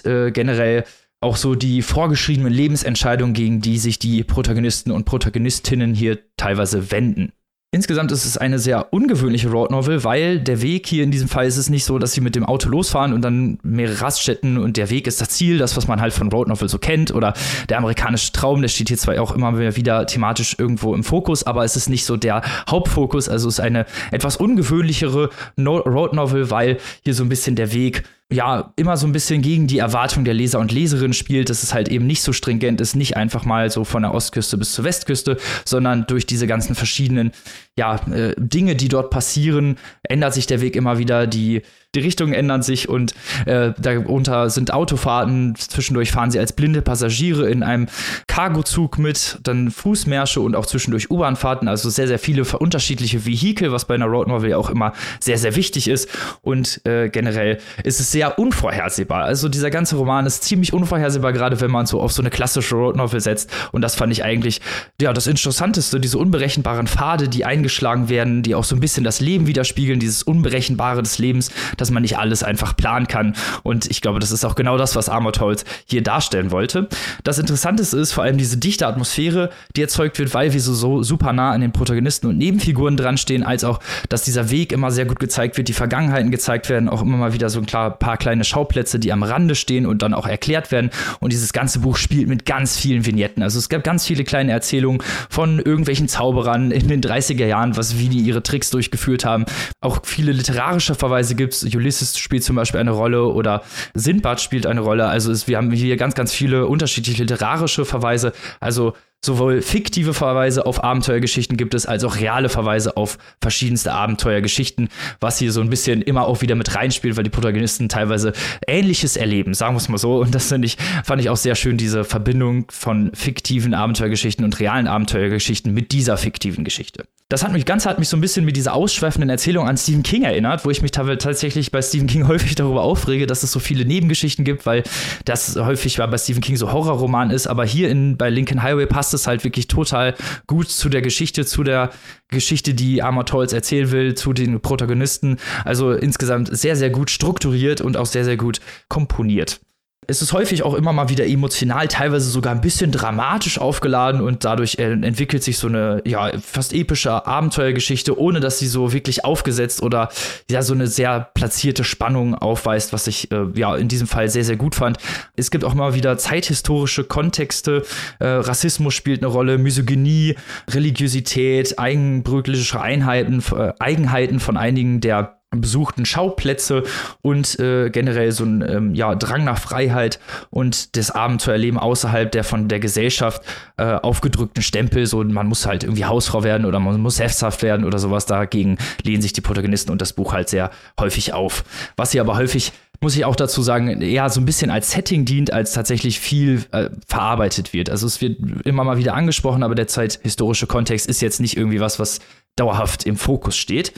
[0.05, 0.83] äh, generell
[1.21, 7.33] auch so die vorgeschriebenen Lebensentscheidungen, gegen die sich die Protagonisten und Protagonistinnen hier teilweise wenden.
[7.71, 11.45] Insgesamt ist es eine sehr ungewöhnliche Road Novel, weil der Weg hier in diesem Fall
[11.45, 14.75] ist es nicht so, dass sie mit dem Auto losfahren und dann mehrere Raststätten und
[14.75, 17.13] der Weg ist das Ziel, das, was man halt von Road Novel so kennt.
[17.13, 17.35] Oder
[17.69, 21.63] der amerikanische Traum, der steht hier zwar auch immer wieder thematisch irgendwo im Fokus, aber
[21.63, 23.29] es ist nicht so der Hauptfokus.
[23.29, 25.29] Also es ist eine etwas ungewöhnlichere
[25.59, 29.65] Road Novel, weil hier so ein bisschen der Weg ja, immer so ein bisschen gegen
[29.65, 32.95] die Erwartung der Leser und Leserinnen spielt, dass es halt eben nicht so stringent ist,
[32.95, 37.31] nicht einfach mal so von der Ostküste bis zur Westküste, sondern durch diese ganzen verschiedenen,
[37.79, 41.61] ja, äh, Dinge, die dort passieren, ändert sich der Weg immer wieder, die
[41.95, 43.15] die Richtungen ändern sich und
[43.47, 45.55] äh, darunter sind Autofahrten.
[45.55, 47.87] Zwischendurch fahren sie als blinde Passagiere in einem
[48.27, 51.67] Cargozug mit, dann Fußmärsche und auch zwischendurch U-Bahnfahrten.
[51.67, 55.39] Also sehr, sehr viele unterschiedliche Vehikel, was bei einer Road Novel ja auch immer sehr,
[55.39, 56.09] sehr wichtig ist.
[56.41, 59.23] Und äh, generell ist es sehr unvorhersehbar.
[59.23, 62.75] Also dieser ganze Roman ist ziemlich unvorhersehbar, gerade wenn man so auf so eine klassische
[62.75, 63.49] Road Novel setzt.
[63.71, 64.61] Und das fand ich eigentlich
[65.01, 67.68] ja das Interessanteste, diese unberechenbaren Pfade, die eingeschlagen
[68.09, 72.01] werden, die auch so ein bisschen das Leben widerspiegeln, dieses Unberechenbare des Lebens dass man
[72.01, 73.35] nicht alles einfach planen kann.
[73.63, 76.87] Und ich glaube, das ist auch genau das, was Armored Holz hier darstellen wollte.
[77.23, 81.03] Das Interessante ist vor allem diese dichte Atmosphäre, die erzeugt wird, weil wir so, so
[81.03, 83.79] super nah an den Protagonisten und Nebenfiguren dran stehen, als auch,
[84.09, 87.33] dass dieser Weg immer sehr gut gezeigt wird, die Vergangenheiten gezeigt werden, auch immer mal
[87.33, 90.89] wieder so ein paar kleine Schauplätze, die am Rande stehen und dann auch erklärt werden.
[91.19, 93.43] Und dieses ganze Buch spielt mit ganz vielen Vignetten.
[93.43, 97.99] Also es gab ganz viele kleine Erzählungen von irgendwelchen Zauberern in den 30er Jahren, was
[97.99, 99.45] wie die ihre Tricks durchgeführt haben.
[99.81, 103.61] Auch viele literarische Verweise gibt es Ulysses spielt zum Beispiel eine Rolle oder
[103.93, 105.07] Sindbad spielt eine Rolle.
[105.07, 108.33] Also es, wir haben hier ganz, ganz viele unterschiedliche literarische Verweise.
[108.59, 114.89] Also sowohl fiktive Verweise auf Abenteuergeschichten gibt es, als auch reale Verweise auf verschiedenste Abenteuergeschichten,
[115.19, 118.33] was hier so ein bisschen immer auch wieder mit reinspielt, weil die Protagonisten teilweise
[118.65, 120.19] Ähnliches erleben, sagen wir es mal so.
[120.19, 124.59] Und das finde ich, fand ich auch sehr schön, diese Verbindung von fiktiven Abenteuergeschichten und
[124.59, 128.43] realen Abenteuergeschichten mit dieser fiktiven Geschichte das hat mich ganz hat mich so ein bisschen
[128.43, 132.27] mit dieser ausschweifenden Erzählung an Stephen King erinnert, wo ich mich tatsächlich bei Stephen King
[132.27, 134.81] häufig darüber aufrege, dass es so viele Nebengeschichten gibt, weil
[135.25, 139.08] das häufig bei Stephen King so Horrorroman ist, aber hier in, bei Lincoln Highway passt
[139.13, 140.15] es halt wirklich total
[140.47, 141.91] gut zu der Geschichte, zu der
[142.29, 145.37] Geschichte, die Armour Tolls erzählen will, zu den Protagonisten.
[145.65, 149.61] Also insgesamt sehr, sehr gut strukturiert und auch sehr, sehr gut komponiert
[150.09, 154.43] es ist häufig auch immer mal wieder emotional, teilweise sogar ein bisschen dramatisch aufgeladen und
[154.43, 159.23] dadurch äh, entwickelt sich so eine ja fast epische Abenteuergeschichte, ohne dass sie so wirklich
[159.23, 160.09] aufgesetzt oder
[160.49, 164.43] ja so eine sehr platzierte Spannung aufweist, was ich äh, ja in diesem Fall sehr
[164.43, 164.97] sehr gut fand.
[165.35, 167.83] Es gibt auch mal wieder zeithistorische Kontexte,
[168.19, 170.35] äh, Rassismus spielt eine Rolle, Misogynie,
[170.71, 176.83] Religiosität, eigenbrötliche Einheiten, äh, Eigenheiten von einigen der besuchten Schauplätze
[177.21, 180.19] und äh, generell so ein ähm, ja, Drang nach Freiheit
[180.51, 183.41] und das Abenteuerleben außerhalb der von der Gesellschaft
[183.77, 187.85] äh, aufgedrückten Stempel, so man muss halt irgendwie Hausfrau werden oder man muss sesshaft werden
[187.85, 191.63] oder sowas, dagegen lehnen sich die Protagonisten und das Buch halt sehr häufig auf.
[191.95, 195.23] Was sie aber häufig muss ich auch dazu sagen, eher so ein bisschen als Setting
[195.23, 197.89] dient, als tatsächlich viel äh, verarbeitet wird.
[197.89, 201.79] Also es wird immer mal wieder angesprochen, aber der zeithistorische Kontext ist jetzt nicht irgendwie
[201.79, 202.19] was, was
[202.57, 203.93] dauerhaft im Fokus steht.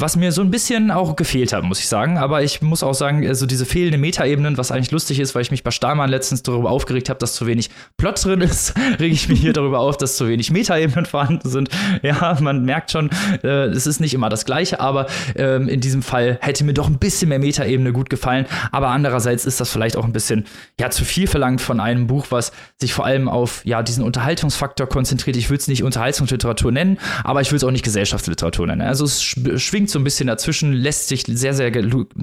[0.00, 2.16] Was mir so ein bisschen auch gefehlt hat, muss ich sagen.
[2.16, 5.42] Aber ich muss auch sagen, so also diese fehlende Metaebenen, was eigentlich lustig ist, weil
[5.42, 9.14] ich mich bei Stahlmann letztens darüber aufgeregt habe, dass zu wenig Plot drin ist, rege
[9.14, 11.68] ich mich hier darüber auf, dass zu wenig Metaebenen vorhanden sind.
[12.02, 13.10] Ja, man merkt schon,
[13.44, 16.88] äh, es ist nicht immer das Gleiche, aber ähm, in diesem Fall hätte mir doch
[16.88, 18.46] ein bisschen mehr Metaebene gut gefallen.
[18.72, 20.46] Aber andererseits ist das vielleicht auch ein bisschen
[20.80, 24.88] ja zu viel verlangt von einem Buch, was sich vor allem auf ja diesen Unterhaltungsfaktor
[24.88, 25.36] konzentriert.
[25.36, 28.82] Ich will es nicht Unterhaltungsliteratur nennen, aber ich will es auch nicht Gesellschaftsliteratur nennen.
[28.82, 31.72] Also es schwingt schwingt so ein bisschen dazwischen, lässt sich sehr, sehr,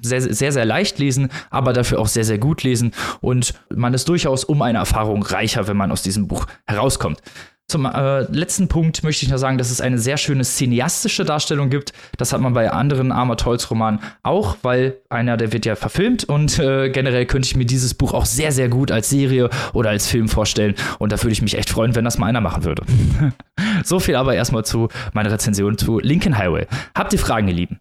[0.02, 2.94] sehr, sehr, sehr leicht lesen, aber dafür auch sehr, sehr gut lesen.
[3.20, 7.22] Und man ist durchaus um eine Erfahrung reicher, wenn man aus diesem Buch herauskommt.
[7.70, 11.70] Zum äh, letzten Punkt möchte ich noch sagen, dass es eine sehr schöne cineastische Darstellung
[11.70, 11.94] gibt.
[12.18, 16.24] Das hat man bei anderen Armored Holz Romanen auch, weil einer, der wird ja verfilmt
[16.24, 19.92] und äh, generell könnte ich mir dieses Buch auch sehr, sehr gut als Serie oder
[19.92, 20.74] als Film vorstellen.
[20.98, 22.84] Und da würde ich mich echt freuen, wenn das mal einer machen würde.
[23.84, 26.66] so viel aber erstmal zu meiner Rezension zu Lincoln Highway.
[26.96, 27.80] Habt ihr Fragen, ihr Lieben?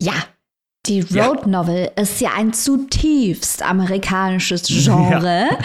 [0.00, 0.14] Ja,
[0.86, 5.48] die Road Novel ist ja ein zutiefst amerikanisches Genre.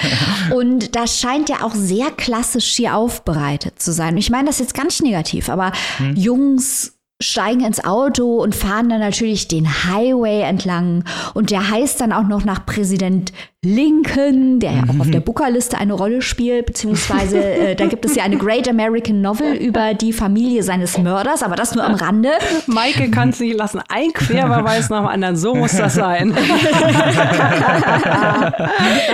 [0.49, 0.55] Ja.
[0.55, 4.15] Und das scheint ja auch sehr klassisch hier aufbereitet zu sein.
[4.17, 6.15] Ich meine das jetzt ganz negativ, aber hm.
[6.15, 11.03] Jungs steigen ins Auto und fahren dann natürlich den Highway entlang.
[11.33, 13.33] Und der heißt dann auch noch nach Präsident
[13.67, 18.15] Lincoln, der ja auch auf der Bookerliste eine Rolle spielt, beziehungsweise äh, da gibt es
[18.15, 22.29] ja eine Great American Novel über die Familie seines Mörders, aber das nur am Rande.
[22.67, 23.81] Maike kann es nicht lassen.
[23.89, 26.33] Ein Querverweis nach dem anderen, so muss das sein.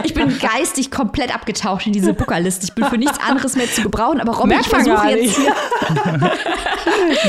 [0.03, 2.65] ich bin geistig komplett abgetaucht in diese Bookerliste.
[2.67, 5.51] Ich bin für nichts anderes mehr zu gebrauchen, aber Robin, ich versuche jetzt hier.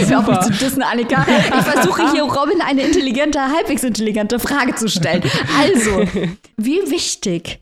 [0.08, 1.24] Hör auf mich zu dissen, Annika.
[1.26, 5.22] Ich versuche hier Robin eine intelligente, halbwegs intelligente Frage zu stellen.
[5.58, 6.02] Also,
[6.58, 7.61] wie wichtig wichtig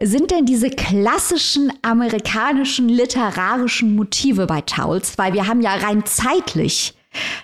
[0.00, 5.16] sind denn diese klassischen amerikanischen literarischen Motive bei Towles?
[5.18, 6.94] Weil wir haben ja rein zeitlich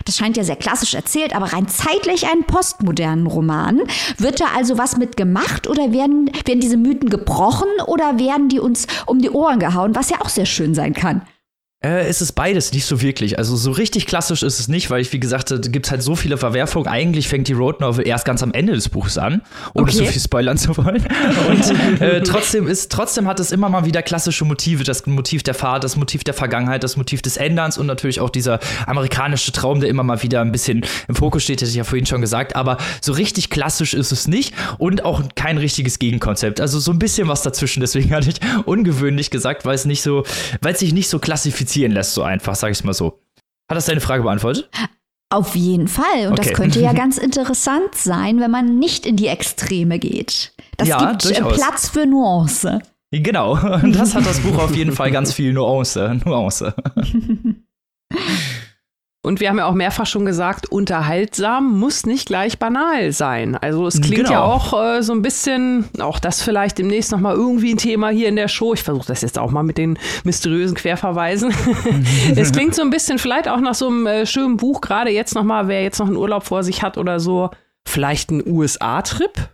[0.03, 3.79] Das scheint ja sehr klassisch erzählt, aber rein zeitlich einen postmodernen Roman.
[4.17, 8.59] Wird da also was mit gemacht oder werden, werden diese Mythen gebrochen oder werden die
[8.59, 11.21] uns um die Ohren gehauen, was ja auch sehr schön sein kann?
[11.83, 13.39] Äh, es ist beides nicht so wirklich.
[13.39, 16.03] Also so richtig klassisch ist es nicht, weil ich, wie gesagt, da gibt es halt
[16.03, 16.87] so viele Verwerfungen.
[16.87, 19.41] Eigentlich fängt die Road Novel erst ganz am Ende des Buches an,
[19.73, 19.97] ohne okay.
[19.97, 21.03] so viel spoilern zu wollen.
[21.49, 24.83] Und äh, trotzdem ist, trotzdem hat es immer mal wieder klassische Motive.
[24.83, 28.29] Das Motiv der Fahrt, das Motiv der Vergangenheit, das Motiv des Änderns und natürlich auch
[28.29, 31.83] dieser amerikanische Traum, der immer mal wieder ein bisschen im Fokus steht, hätte ich ja
[31.83, 32.55] vorhin schon gesagt.
[32.55, 36.61] Aber so richtig klassisch ist es nicht und auch kein richtiges Gegenkonzept.
[36.61, 37.81] Also so ein bisschen was dazwischen.
[37.81, 40.25] Deswegen hatte ich ungewöhnlich gesagt, weil es nicht so,
[40.61, 43.21] weil es sich nicht so klassifiziert skizzieren lässt, so einfach, sag ich mal so.
[43.69, 44.69] Hat das deine Frage beantwortet?
[45.29, 46.27] Auf jeden Fall.
[46.27, 46.49] Und okay.
[46.49, 50.53] das könnte ja ganz interessant sein, wenn man nicht in die Extreme geht.
[50.77, 51.55] Das ja, gibt äh, durchaus.
[51.55, 52.79] Platz für Nuance.
[53.11, 53.55] Genau.
[53.91, 56.19] Das hat das Buch auf jeden Fall ganz viel Nuance.
[56.25, 56.73] Nuance.
[59.23, 63.55] Und wir haben ja auch mehrfach schon gesagt, unterhaltsam muss nicht gleich banal sein.
[63.55, 64.31] Also es klingt genau.
[64.31, 68.29] ja auch äh, so ein bisschen, auch das vielleicht demnächst nochmal irgendwie ein Thema hier
[68.29, 68.73] in der Show.
[68.73, 71.53] Ich versuche das jetzt auch mal mit den mysteriösen Querverweisen.
[72.35, 75.35] es klingt so ein bisschen vielleicht auch nach so einem äh, schönen Buch, gerade jetzt
[75.35, 77.51] nochmal, wer jetzt noch einen Urlaub vor sich hat oder so,
[77.85, 79.49] vielleicht ein USA-Trip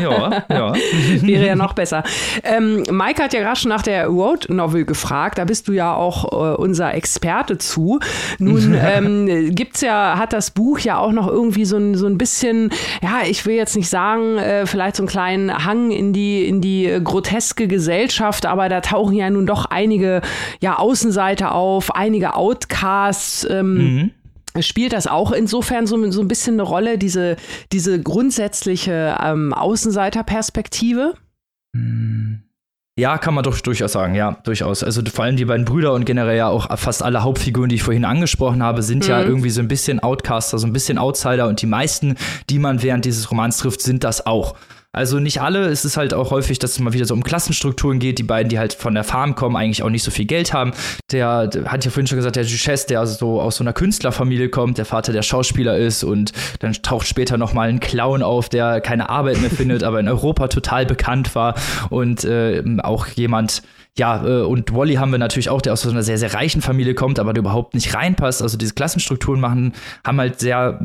[0.00, 0.72] ja, ja.
[1.22, 2.02] Wäre ja noch besser.
[2.42, 5.38] Ähm, Mike hat ja gerade schon nach der Road Novel gefragt.
[5.38, 8.00] Da bist du ja auch äh, unser Experte zu.
[8.38, 12.18] Nun ähm, gibt's ja, hat das Buch ja auch noch irgendwie so ein, so ein
[12.18, 12.70] bisschen,
[13.02, 16.60] ja, ich will jetzt nicht sagen, äh, vielleicht so einen kleinen Hang in die, in
[16.60, 20.22] die groteske Gesellschaft, aber da tauchen ja nun doch einige
[20.60, 23.46] ja, Außenseiter auf, einige Outcasts.
[23.48, 24.10] Ähm, mhm
[24.62, 27.36] spielt das auch insofern so, so ein bisschen eine Rolle, diese,
[27.72, 31.14] diese grundsätzliche ähm, Außenseiterperspektive?
[31.74, 32.42] Hm.
[32.98, 34.82] Ja, kann man doch durchaus sagen, ja, durchaus.
[34.82, 37.82] Also vor allem die beiden Brüder und generell ja auch fast alle Hauptfiguren, die ich
[37.82, 39.10] vorhin angesprochen habe, sind mhm.
[39.10, 42.16] ja irgendwie so ein bisschen Outcaster, so ein bisschen Outsider und die meisten,
[42.48, 44.56] die man während dieses Romans trifft, sind das auch.
[44.96, 45.66] Also nicht alle.
[45.66, 48.18] Es ist halt auch häufig, dass es mal wieder so um Klassenstrukturen geht.
[48.18, 50.72] Die beiden, die halt von der Farm kommen, eigentlich auch nicht so viel Geld haben.
[51.12, 53.74] Der, der hat ja vorhin schon gesagt, der Duchesse, der also so aus so einer
[53.74, 58.22] Künstlerfamilie kommt, der Vater der Schauspieler ist und dann taucht später noch mal ein Clown
[58.22, 61.56] auf, der keine Arbeit mehr findet, aber in Europa total bekannt war
[61.90, 63.62] und äh, auch jemand,
[63.98, 66.60] ja, äh, und Wally haben wir natürlich auch, der aus so einer sehr, sehr reichen
[66.60, 68.42] Familie kommt, aber der überhaupt nicht reinpasst.
[68.42, 69.72] Also diese Klassenstrukturen machen,
[70.04, 70.78] haben halt sehr,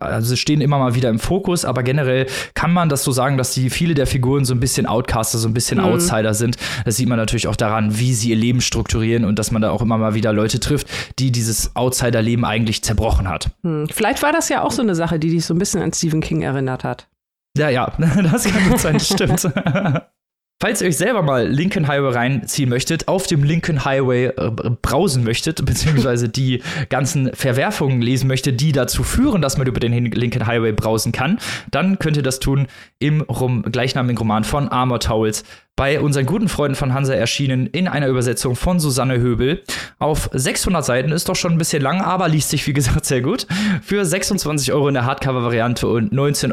[0.00, 3.52] also stehen immer mal wieder im Fokus, aber generell kann man das so sagen, dass
[3.54, 5.84] die viele der Figuren so ein bisschen Outcaster, so ein bisschen mhm.
[5.84, 6.56] Outsider sind.
[6.84, 9.70] Das sieht man natürlich auch daran, wie sie ihr Leben strukturieren und dass man da
[9.70, 10.88] auch immer mal wieder Leute trifft,
[11.18, 13.50] die dieses Outsider-Leben eigentlich zerbrochen hat.
[13.62, 13.88] Mhm.
[13.88, 16.20] Vielleicht war das ja auch so eine Sache, die dich so ein bisschen an Stephen
[16.20, 17.08] King erinnert hat.
[17.56, 19.48] Ja, ja, das kann gut sein, stimmt.
[20.60, 24.50] Falls ihr euch selber mal Lincoln Highway reinziehen möchtet, auf dem Lincoln Highway äh,
[24.82, 29.92] brausen möchtet, beziehungsweise die ganzen Verwerfungen lesen möchtet, die dazu führen, dass man über den
[30.06, 31.38] Lincoln Highway brausen kann,
[31.70, 32.66] dann könnt ihr das tun
[32.98, 35.44] im Rom gleichnamigen Roman von Armor Towels
[35.76, 39.62] bei unseren guten Freunden von Hansa erschienen in einer Übersetzung von Susanne Höbel.
[40.00, 43.20] Auf 600 Seiten ist doch schon ein bisschen lang, aber liest sich wie gesagt sehr
[43.20, 43.46] gut.
[43.80, 46.52] Für 26 Euro in der Hardcover-Variante und 19,99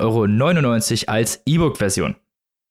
[1.08, 2.16] Euro als E-Book-Version.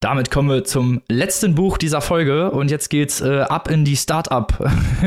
[0.04, 3.96] Damit kommen wir zum letzten Buch dieser Folge und jetzt geht's äh, ab in die
[3.96, 4.52] Startup.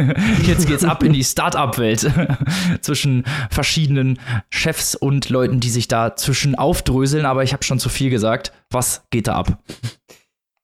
[0.41, 2.11] jetzt geht's ab in die Startup-Welt
[2.81, 4.17] zwischen verschiedenen
[4.49, 7.27] Chefs und Leuten, die sich da zwischen aufdröseln.
[7.27, 8.53] Aber ich habe schon zu viel gesagt.
[8.71, 9.59] Was geht da ab?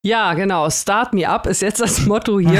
[0.06, 0.70] Ja, genau.
[0.70, 2.60] Start me up ist jetzt das Motto hier.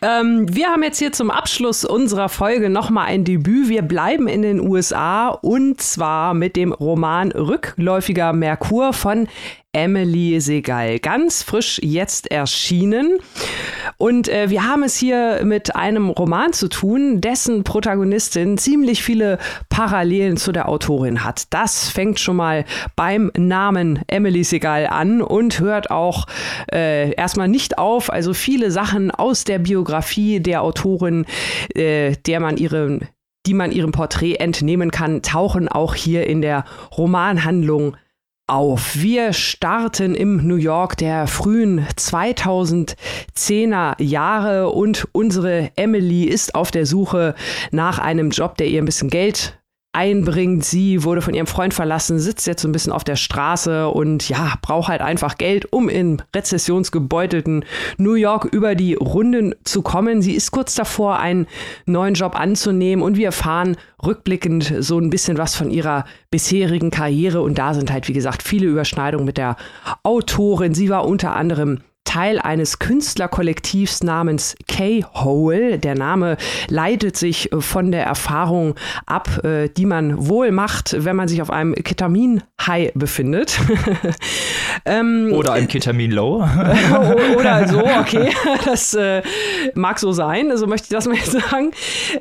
[0.00, 3.68] ähm, wir haben jetzt hier zum Abschluss unserer Folge nochmal ein Debüt.
[3.68, 9.26] Wir bleiben in den USA und zwar mit dem Roman Rückläufiger Merkur von
[9.72, 11.00] Emily Segal.
[11.00, 13.18] Ganz frisch jetzt erschienen.
[14.04, 19.38] Und äh, wir haben es hier mit einem Roman zu tun, dessen Protagonistin ziemlich viele
[19.70, 21.46] Parallelen zu der Autorin hat.
[21.54, 26.26] Das fängt schon mal beim Namen Emily Segal an und hört auch
[26.70, 28.12] äh, erstmal nicht auf.
[28.12, 31.24] Also viele Sachen aus der Biografie der Autorin,
[31.74, 33.08] äh, der man ihren
[33.46, 36.64] die man ihrem Porträt entnehmen kann, tauchen auch hier in der
[36.96, 37.96] Romanhandlung
[38.46, 38.96] auf.
[38.96, 46.84] Wir starten im New York der frühen 2010er Jahre und unsere Emily ist auf der
[46.84, 47.34] Suche
[47.70, 49.58] nach einem Job, der ihr ein bisschen Geld
[49.94, 50.64] einbringt.
[50.64, 54.28] Sie wurde von ihrem Freund verlassen, sitzt jetzt so ein bisschen auf der Straße und
[54.28, 57.64] ja, braucht halt einfach Geld, um in rezessionsgebeutelten
[57.96, 60.22] New York über die Runden zu kommen.
[60.22, 61.46] Sie ist kurz davor, einen
[61.86, 67.40] neuen Job anzunehmen und wir erfahren rückblickend so ein bisschen was von ihrer bisherigen Karriere
[67.40, 69.56] und da sind halt, wie gesagt, viele Überschneidungen mit der
[70.02, 70.74] Autorin.
[70.74, 75.78] Sie war unter anderem Teil eines Künstlerkollektivs namens K-Hole.
[75.78, 76.36] Der Name
[76.68, 78.74] leitet sich von der Erfahrung
[79.06, 83.58] ab, äh, die man wohl macht, wenn man sich auf einem Ketamin-High befindet.
[84.84, 86.36] ähm, oder einem Ketamin-Low.
[87.38, 88.30] oder so, okay.
[88.64, 89.22] Das äh,
[89.74, 91.72] mag so sein, so möchte ich das mal sagen.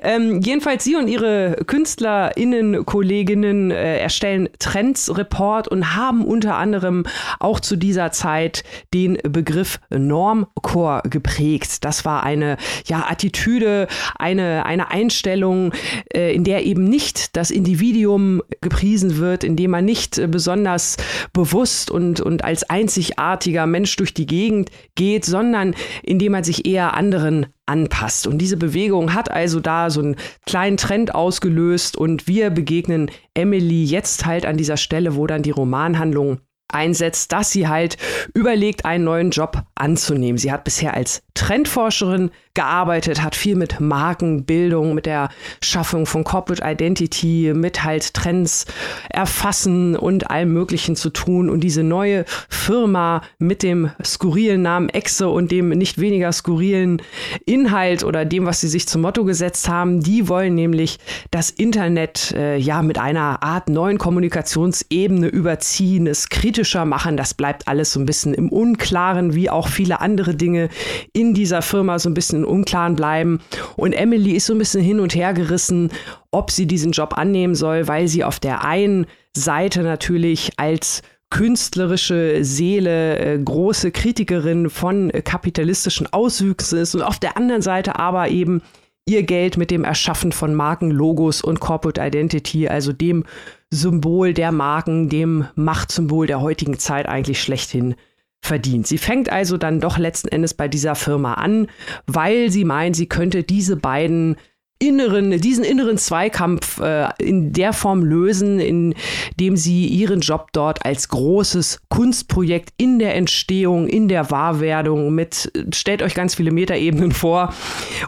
[0.01, 7.05] Ähm, jedenfalls, sie und ihre KünstlerInnen, Kolleginnen äh, erstellen Trends-Report und haben unter anderem
[7.39, 8.63] auch zu dieser Zeit
[8.93, 11.83] den Begriff Normcore geprägt.
[11.85, 15.73] Das war eine ja, Attitüde, eine, eine Einstellung,
[16.13, 20.97] äh, in der eben nicht das Individuum gepriesen wird, in dem man nicht äh, besonders
[21.33, 26.65] bewusst und, und als einzigartiger Mensch durch die Gegend geht, sondern in dem man sich
[26.65, 28.27] eher anderen anpasst.
[28.27, 30.15] Und diese Bewegung hat also da so einen
[30.45, 35.51] kleinen Trend ausgelöst und wir begegnen Emily jetzt halt an dieser Stelle, wo dann die
[35.51, 36.39] Romanhandlung
[36.73, 37.97] einsetzt, dass sie halt
[38.33, 40.37] überlegt, einen neuen Job anzunehmen.
[40.37, 45.29] Sie hat bisher als Trendforscherin gearbeitet, hat viel mit Markenbildung, mit der
[45.61, 48.65] Schaffung von Corporate Identity, mit halt Trends
[49.09, 51.49] erfassen und allem Möglichen zu tun.
[51.49, 57.01] Und diese neue Firma mit dem skurrilen Namen Exe und dem nicht weniger skurrilen
[57.45, 60.99] Inhalt oder dem, was sie sich zum Motto gesetzt haben, die wollen nämlich
[61.31, 67.17] das Internet äh, ja mit einer Art neuen Kommunikationsebene überziehen, es kritischer machen.
[67.17, 70.69] Das bleibt alles so ein bisschen im Unklaren, wie auch viele andere Dinge
[71.13, 73.39] in dieser Firma so ein bisschen im Unklaren bleiben.
[73.75, 75.91] Und Emily ist so ein bisschen hin und her gerissen,
[76.31, 82.43] ob sie diesen Job annehmen soll, weil sie auf der einen Seite natürlich als künstlerische
[82.45, 88.29] Seele, äh, große Kritikerin von äh, kapitalistischen Auswüchsen ist und auf der anderen Seite aber
[88.29, 88.61] eben
[89.07, 93.25] ihr Geld mit dem Erschaffen von Marken, Logos und Corporate Identity, also dem
[93.71, 97.95] Symbol der Marken, dem Machtsymbol der heutigen Zeit eigentlich schlechthin
[98.43, 98.87] verdient.
[98.87, 101.67] Sie fängt also dann doch letzten Endes bei dieser Firma an,
[102.07, 104.35] weil sie meint, sie könnte diese beiden
[104.79, 111.07] inneren, diesen inneren Zweikampf äh, in der Form lösen, indem sie ihren Job dort als
[111.07, 117.53] großes Kunstprojekt in der Entstehung, in der Wahrwerdung mit, stellt euch ganz viele Metaebenen vor,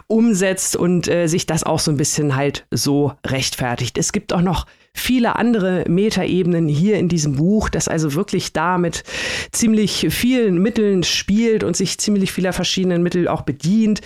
[0.06, 3.96] umsetzt und äh, sich das auch so ein bisschen halt so rechtfertigt.
[3.96, 4.66] Es gibt auch noch
[4.96, 9.04] viele andere Metaebenen hier in diesem Buch, das also wirklich da mit
[9.52, 14.00] ziemlich vielen Mitteln spielt und sich ziemlich vieler verschiedenen Mittel auch bedient.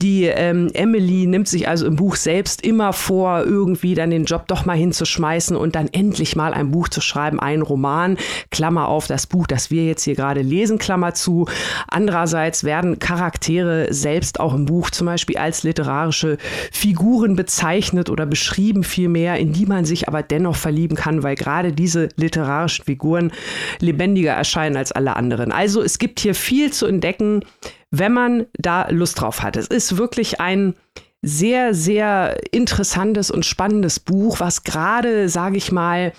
[0.00, 4.46] Die ähm, Emily nimmt sich also im Buch selbst immer vor, irgendwie dann den Job
[4.46, 8.16] doch mal hinzuschmeißen und dann endlich mal ein Buch zu schreiben, einen Roman,
[8.52, 11.48] Klammer auf das Buch, das wir jetzt hier gerade lesen, Klammer zu.
[11.88, 16.38] Andererseits werden Charaktere selbst auch im Buch zum Beispiel als literarische
[16.70, 21.72] Figuren bezeichnet oder beschrieben vielmehr, in die man sich aber dennoch verlieben kann, weil gerade
[21.72, 23.32] diese literarischen Figuren
[23.80, 25.50] lebendiger erscheinen als alle anderen.
[25.50, 27.42] Also es gibt hier viel zu entdecken
[27.90, 29.56] wenn man da Lust drauf hat.
[29.56, 30.74] Es ist wirklich ein
[31.22, 36.12] sehr, sehr interessantes und spannendes Buch, was gerade, sage ich mal,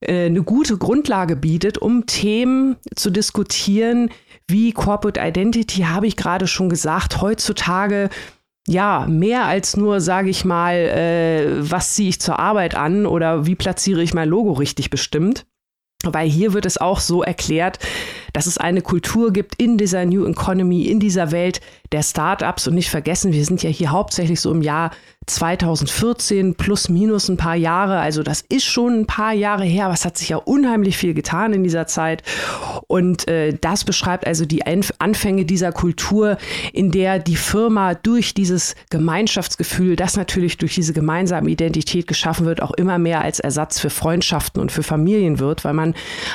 [0.00, 4.10] äh, eine gute Grundlage bietet, um Themen zu diskutieren,
[4.48, 8.08] wie Corporate Identity, habe ich gerade schon gesagt, heutzutage
[8.68, 13.46] ja, mehr als nur, sage ich mal, äh, was ziehe ich zur Arbeit an oder
[13.46, 15.46] wie platziere ich mein Logo richtig bestimmt.
[16.04, 17.78] Weil hier wird es auch so erklärt,
[18.36, 21.62] dass es eine Kultur gibt in dieser New Economy, in dieser Welt
[21.92, 22.68] der Startups.
[22.68, 24.90] Und nicht vergessen, wir sind ja hier hauptsächlich so im Jahr
[25.26, 27.98] 2014 plus minus ein paar Jahre.
[27.98, 31.14] Also das ist schon ein paar Jahre her, aber es hat sich ja unheimlich viel
[31.14, 32.22] getan in dieser Zeit.
[32.86, 36.38] Und äh, das beschreibt also die Anfänge dieser Kultur,
[36.72, 42.62] in der die Firma durch dieses Gemeinschaftsgefühl, das natürlich durch diese gemeinsame Identität geschaffen wird,
[42.62, 45.94] auch immer mehr als Ersatz für Freundschaften und für Familien wird, weil man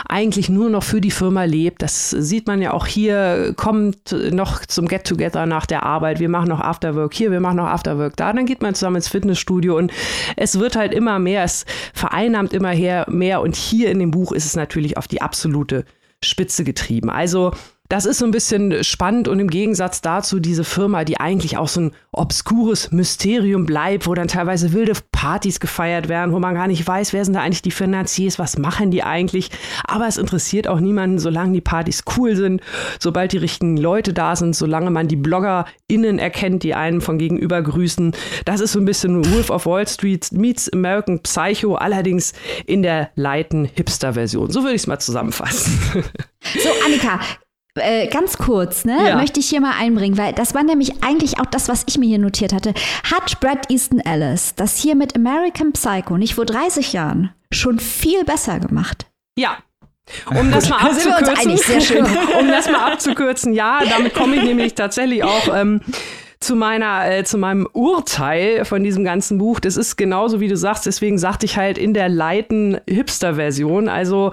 [0.10, 1.82] eigentlich nur noch für die Firma lebt.
[1.82, 6.50] Das sieht man ja auch hier, kommt noch zum Get-Together nach der Arbeit, wir machen
[6.50, 9.92] noch Afterwork hier, wir machen noch Afterwork da, dann geht man zusammen ins Fitnessstudio und
[10.38, 12.74] es wird halt immer mehr, es vereinnahmt immer
[13.08, 13.42] mehr.
[13.42, 15.86] Und hier in dem Buch ist es natürlich auf die absolute
[16.24, 17.10] Spitze getrieben.
[17.10, 17.52] Also
[17.92, 21.68] das ist so ein bisschen spannend und im Gegensatz dazu diese Firma, die eigentlich auch
[21.68, 26.68] so ein obskures Mysterium bleibt, wo dann teilweise wilde Partys gefeiert werden, wo man gar
[26.68, 29.50] nicht weiß, wer sind da eigentlich die Finanziers, was machen die eigentlich.
[29.84, 32.62] Aber es interessiert auch niemanden, solange die Partys cool sind,
[32.98, 37.62] sobald die richtigen Leute da sind, solange man die BloggerInnen erkennt, die einen von gegenüber
[37.62, 38.14] grüßen.
[38.46, 42.32] Das ist so ein bisschen Wolf of Wall Street meets American Psycho, allerdings
[42.66, 44.50] in der leiten Hipster-Version.
[44.50, 45.78] So würde ich es mal zusammenfassen.
[46.42, 47.20] So, Annika,
[47.76, 49.16] äh, ganz kurz, ne, ja.
[49.16, 52.08] möchte ich hier mal einbringen, weil das war nämlich eigentlich auch das, was ich mir
[52.08, 52.74] hier notiert hatte.
[53.10, 58.24] Hat Brad Easton Ellis das hier mit American Psycho nicht vor 30 Jahren schon viel
[58.26, 59.08] besser gemacht?
[59.38, 59.58] Ja,
[60.26, 62.06] Um das mal abzukürzen, sehr schön.
[62.40, 65.82] um das mal abzukürzen, ja, damit komme ich nämlich tatsächlich auch ähm,
[66.42, 69.60] zu meiner, äh, zu meinem Urteil von diesem ganzen Buch.
[69.60, 73.88] Das ist genauso wie du sagst, deswegen sagte ich halt in der leiten Hipster-Version.
[73.88, 74.32] Also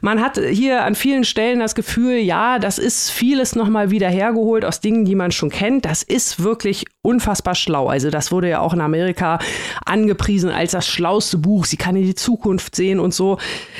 [0.00, 4.64] man hat hier an vielen Stellen das Gefühl, ja, das ist vieles nochmal wieder hergeholt
[4.64, 5.84] aus Dingen, die man schon kennt.
[5.84, 7.88] Das ist wirklich unfassbar schlau.
[7.88, 9.38] Also das wurde ja auch in Amerika
[9.86, 11.64] angepriesen als das schlauste Buch.
[11.64, 13.38] Sie kann in die Zukunft sehen und so.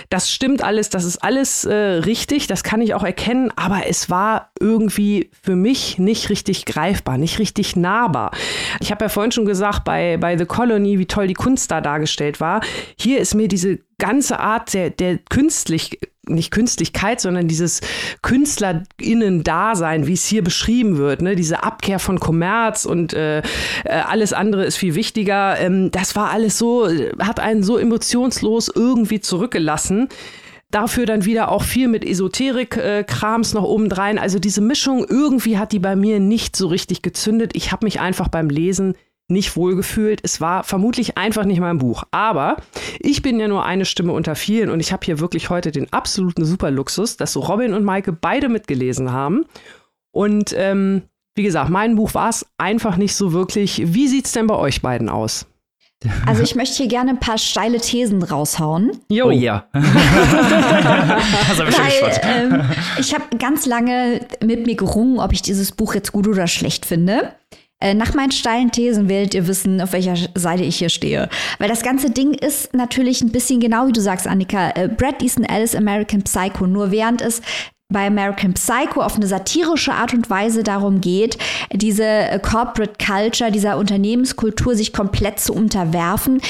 [0.09, 4.09] Das stimmt alles, das ist alles äh, richtig, das kann ich auch erkennen, aber es
[4.09, 8.31] war irgendwie für mich nicht richtig greifbar, nicht richtig nahbar.
[8.81, 11.83] Ich habe ja vorhin schon gesagt, bei, bei The Colony, wie toll die Kunst da
[11.83, 12.63] dargestellt war.
[12.97, 17.81] Hier ist mir diese ganze Art der, der künstlich nicht Künstlichkeit, sondern dieses
[18.23, 21.37] KünstlerInnen-Dasein, wie es hier beschrieben wird, ne?
[21.37, 23.43] diese Abkehr von Kommerz und äh, äh,
[23.85, 25.59] alles andere ist viel wichtiger.
[25.59, 26.89] Ähm, das war alles so,
[27.19, 30.09] hat einen so emotionslos irgendwie zurückgelassen.
[30.71, 34.19] Dafür dann wieder auch viel mit Esoterik-Krams noch obendrein.
[34.19, 37.53] Also diese Mischung, irgendwie hat die bei mir nicht so richtig gezündet.
[37.55, 38.95] Ich habe mich einfach beim Lesen
[39.31, 40.21] nicht wohlgefühlt.
[40.23, 42.05] Es war vermutlich einfach nicht mein Buch.
[42.11, 42.57] Aber
[42.99, 45.93] ich bin ja nur eine Stimme unter vielen und ich habe hier wirklich heute den
[45.93, 49.45] absoluten Superluxus, dass so Robin und Maike beide mitgelesen haben.
[50.13, 51.03] Und ähm,
[51.35, 53.95] wie gesagt, mein Buch war es einfach nicht so wirklich.
[53.95, 55.47] Wie sieht es denn bei euch beiden aus?
[56.27, 58.93] Also ich möchte hier gerne ein paar steile Thesen raushauen.
[59.11, 59.31] Jo, oh.
[59.31, 59.67] ja.
[59.73, 59.85] das
[61.59, 62.63] habe ich Weil, ähm,
[62.99, 66.87] ich habe ganz lange mit mir gerungen, ob ich dieses Buch jetzt gut oder schlecht
[66.87, 67.35] finde.
[67.81, 71.29] Äh, nach meinen steilen Thesen werdet ihr wissen, auf welcher Seite ich hier stehe.
[71.59, 74.71] Weil das ganze Ding ist natürlich ein bisschen genau wie du sagst, Annika.
[74.71, 76.67] Äh, Brad Easton Ellis American Psycho.
[76.67, 77.41] Nur während es
[77.91, 81.39] bei American Psycho auf eine satirische Art und Weise darum geht,
[81.73, 86.41] diese äh, Corporate Culture, dieser Unternehmenskultur sich komplett zu unterwerfen,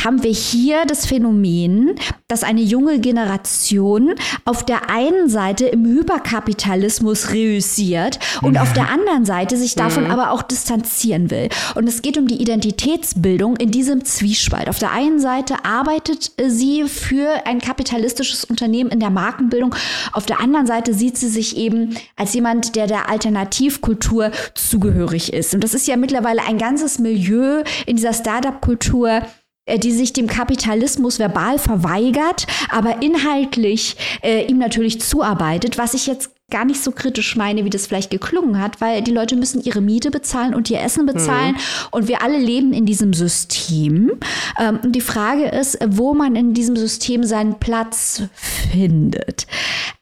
[0.00, 4.14] haben wir hier das Phänomen, dass eine junge Generation
[4.46, 10.10] auf der einen Seite im Hyperkapitalismus reüssiert und auf der anderen Seite sich davon mhm.
[10.10, 11.50] aber auch distanzieren will.
[11.74, 14.70] Und es geht um die Identitätsbildung in diesem Zwiespalt.
[14.70, 19.74] Auf der einen Seite arbeitet sie für ein kapitalistisches Unternehmen in der Markenbildung.
[20.12, 25.54] Auf der anderen Seite sieht sie sich eben als jemand, der der Alternativkultur zugehörig ist.
[25.54, 29.22] Und das ist ja mittlerweile ein ganzes Milieu in dieser Startup-Kultur, äh,
[29.68, 36.30] die sich dem Kapitalismus verbal verweigert, aber inhaltlich äh, ihm natürlich zuarbeitet, was ich jetzt
[36.50, 39.80] gar nicht so kritisch meine, wie das vielleicht geklungen hat, weil die Leute müssen ihre
[39.80, 41.58] Miete bezahlen und ihr Essen bezahlen mhm.
[41.92, 44.12] und wir alle leben in diesem System.
[44.60, 49.46] Ähm, die Frage ist, wo man in diesem System seinen Platz findet.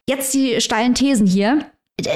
[0.08, 1.64] Jetzt die steilen Thesen hier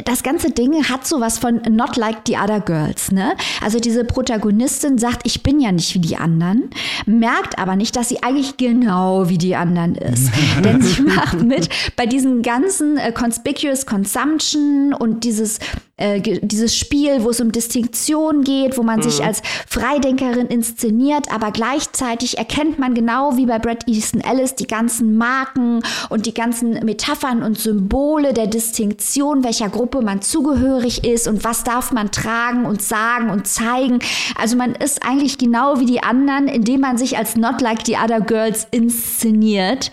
[0.05, 3.35] das ganze Ding hat sowas von not like the other girls, ne?
[3.62, 6.70] Also diese Protagonistin sagt, ich bin ja nicht wie die anderen,
[7.07, 10.30] merkt aber nicht, dass sie eigentlich genau wie die anderen ist.
[10.64, 15.59] Denn sie macht mit bei diesen ganzen äh, conspicuous consumption und dieses
[15.97, 19.03] äh, dieses Spiel, wo es um Distinktion geht, wo man mhm.
[19.05, 24.67] sich als Freidenkerin inszeniert, aber gleichzeitig erkennt man genau wie bei Brad Easton Ellis die
[24.67, 31.29] ganzen Marken und die ganzen Metaphern und Symbole der Distinktion, welcher Gruppe man zugehörig ist
[31.29, 34.01] und was darf man tragen und sagen und zeigen.
[34.37, 37.97] Also man ist eigentlich genau wie die anderen, indem man sich als Not Like the
[37.97, 39.93] Other Girls inszeniert.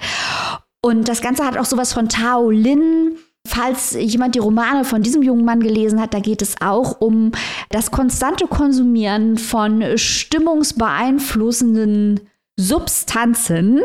[0.82, 5.24] Und das Ganze hat auch sowas von Tao Lin Falls jemand die Romane von diesem
[5.24, 7.34] jungen Mann gelesen hat, da geht es auch um
[7.70, 12.22] das konstante Konsumieren von stimmungsbeeinflussenden
[12.58, 13.82] Substanzen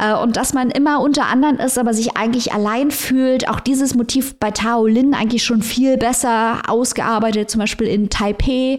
[0.00, 3.48] äh, und dass man immer unter anderem ist, aber sich eigentlich allein fühlt.
[3.48, 8.78] Auch dieses Motiv bei Tao Lin eigentlich schon viel besser ausgearbeitet, zum Beispiel in Taipei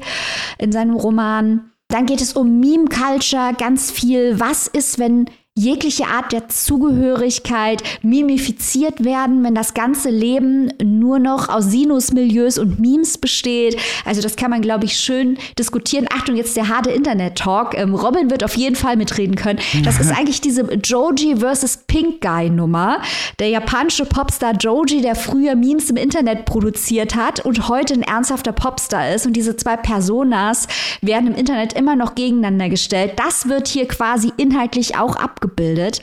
[0.57, 1.71] in seinem Roman.
[1.89, 4.39] Dann geht es um Meme Culture, ganz viel.
[4.39, 11.47] Was ist, wenn jegliche Art der Zugehörigkeit mimifiziert werden, wenn das ganze Leben nur noch
[11.47, 13.77] aus Sinusmilieus und Memes besteht.
[14.03, 16.07] Also das kann man, glaube ich, schön diskutieren.
[16.13, 17.73] Achtung, jetzt der harte Internet-Talk.
[17.77, 19.59] Ähm, Robin wird auf jeden Fall mitreden können.
[19.85, 23.01] Das ist eigentlich diese Joji versus Pink Guy-Nummer.
[23.39, 28.51] Der japanische Popstar Joji, der früher Memes im Internet produziert hat und heute ein ernsthafter
[28.51, 29.25] Popstar ist.
[29.25, 30.67] Und diese zwei Personas
[31.01, 33.13] werden im Internet immer noch gegeneinander gestellt.
[33.15, 36.01] Das wird hier quasi inhaltlich auch abgebildet abgebildet.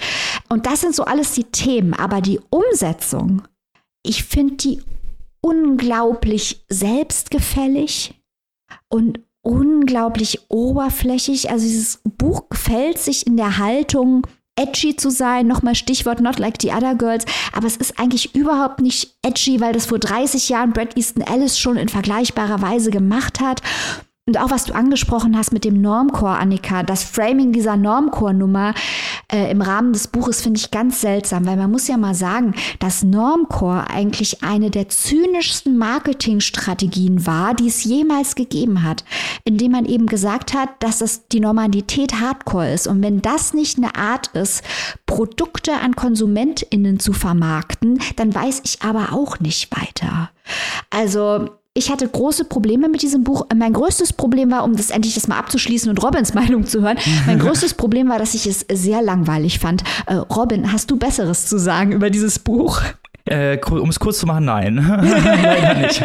[0.49, 1.95] Und das sind so alles die Themen.
[1.95, 3.43] Aber die Umsetzung,
[4.03, 4.83] ich finde die
[5.41, 8.15] unglaublich selbstgefällig
[8.89, 11.51] und unglaublich oberflächig.
[11.51, 14.27] Also dieses Buch gefällt sich in der Haltung,
[14.57, 15.47] edgy zu sein.
[15.47, 17.25] Nochmal Stichwort Not Like the Other Girls.
[17.53, 21.59] Aber es ist eigentlich überhaupt nicht edgy, weil das vor 30 Jahren Brad Easton Ellis
[21.59, 23.63] schon in vergleichbarer Weise gemacht hat.
[24.25, 28.73] Und auch was du angesprochen hast mit dem Normcore, Annika, das Framing dieser Normcore-Nummer
[29.33, 32.55] äh, im Rahmen des Buches finde ich ganz seltsam, weil man muss ja mal sagen,
[32.79, 39.05] dass Normcore eigentlich eine der zynischsten Marketingstrategien war, die es jemals gegeben hat,
[39.45, 42.87] indem man eben gesagt hat, dass es die Normalität Hardcore ist.
[42.87, 44.63] Und wenn das nicht eine Art ist,
[45.07, 50.31] Produkte an KonsumentInnen zu vermarkten, dann weiß ich aber auch nicht weiter.
[50.91, 53.47] Also ich hatte große Probleme mit diesem Buch.
[53.55, 56.99] Mein größtes Problem war, um das endlich das mal abzuschließen und Robins Meinung zu hören,
[57.27, 59.83] mein größtes Problem war, dass ich es sehr langweilig fand.
[60.07, 62.83] Äh, Robin, hast du Besseres zu sagen über dieses Buch?
[63.25, 64.77] Äh, um es kurz zu machen, nein.
[65.43, 66.03] Leider nicht.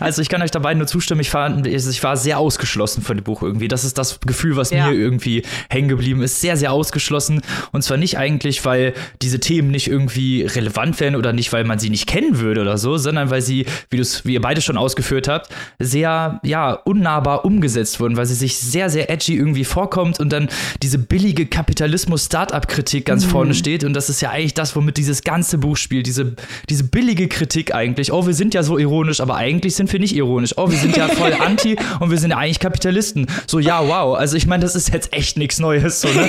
[0.00, 3.24] also ich kann euch dabei nur zustimmen, ich war, ich war sehr ausgeschlossen von dem
[3.24, 3.68] Buch irgendwie.
[3.68, 4.86] Das ist das Gefühl, was ja.
[4.86, 6.40] mir irgendwie hängen geblieben ist.
[6.40, 7.42] Sehr, sehr ausgeschlossen.
[7.72, 11.78] Und zwar nicht eigentlich, weil diese Themen nicht irgendwie relevant wären oder nicht, weil man
[11.78, 15.28] sie nicht kennen würde oder so, sondern weil sie, wie, wie ihr beide schon ausgeführt
[15.28, 20.32] habt, sehr, ja, unnahbar umgesetzt wurden, weil sie sich sehr, sehr edgy irgendwie vorkommt und
[20.32, 20.48] dann
[20.82, 23.30] diese billige Kapitalismus-Startup-Kritik ganz mhm.
[23.30, 23.84] vorne steht.
[23.84, 26.06] Und das ist ja eigentlich das, womit dieses ganze Buch spielt.
[26.06, 26.36] Diese diese,
[26.68, 28.12] diese billige Kritik eigentlich.
[28.12, 30.56] Oh, wir sind ja so ironisch, aber eigentlich sind wir nicht ironisch.
[30.56, 33.26] Oh, wir sind ja voll anti und wir sind ja eigentlich Kapitalisten.
[33.46, 34.16] So, ja, wow.
[34.16, 36.00] Also ich meine, das ist jetzt echt nichts Neues.
[36.00, 36.28] So, ne?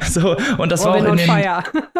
[0.10, 1.28] so, und das war auch in den,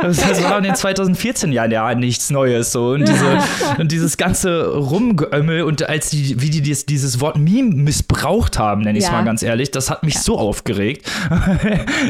[0.03, 2.73] das war in den 2014 Jahren ja nichts Neues.
[2.73, 2.91] So.
[2.91, 3.39] Und, diese,
[3.79, 8.83] und dieses ganze Rumgeömmel und als die, wie die dieses, dieses Wort Meme missbraucht haben,
[8.83, 9.17] nenne ich es ja.
[9.17, 10.21] mal ganz ehrlich, das hat mich ja.
[10.21, 11.07] so aufgeregt.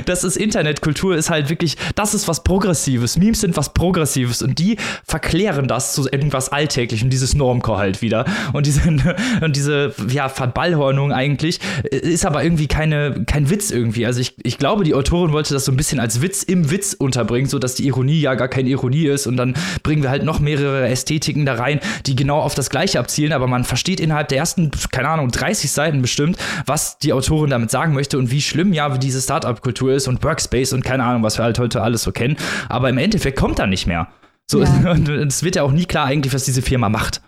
[0.07, 3.17] das ist Internetkultur, ist halt wirklich, das ist was Progressives.
[3.19, 8.25] Memes sind was Progressives und die verklären das zu irgendwas Alltäglichem, dieses Normcore halt wieder.
[8.53, 8.83] Und diese,
[9.41, 11.61] und diese ja, Verballhornung eigentlich
[11.91, 14.07] ist aber irgendwie keine, kein Witz irgendwie.
[14.07, 16.95] Also ich, ich glaube, die Autorin wollte das so ein bisschen als Witz im Witz
[16.95, 20.41] unterbringen, sodass die Ironie ja gar keine Ironie ist und dann bringen wir halt noch
[20.41, 24.39] mehrere Ästhetiken da rein, die genau auf das Gleiche abzielen, aber man versteht innerhalb der
[24.39, 26.37] ersten, keine Ahnung, 30 Seiten bestimmt,
[26.67, 30.73] was die Autorin damit sagen möchte und wie schlimm ja diese Startup-Kultur ist und Workspace
[30.73, 32.37] und keine Ahnung, was wir halt heute alles so kennen.
[32.69, 34.09] Aber im Endeffekt kommt da nicht mehr.
[34.51, 34.91] So, ja.
[34.93, 37.21] und es wird ja auch nie klar eigentlich, was diese Firma macht.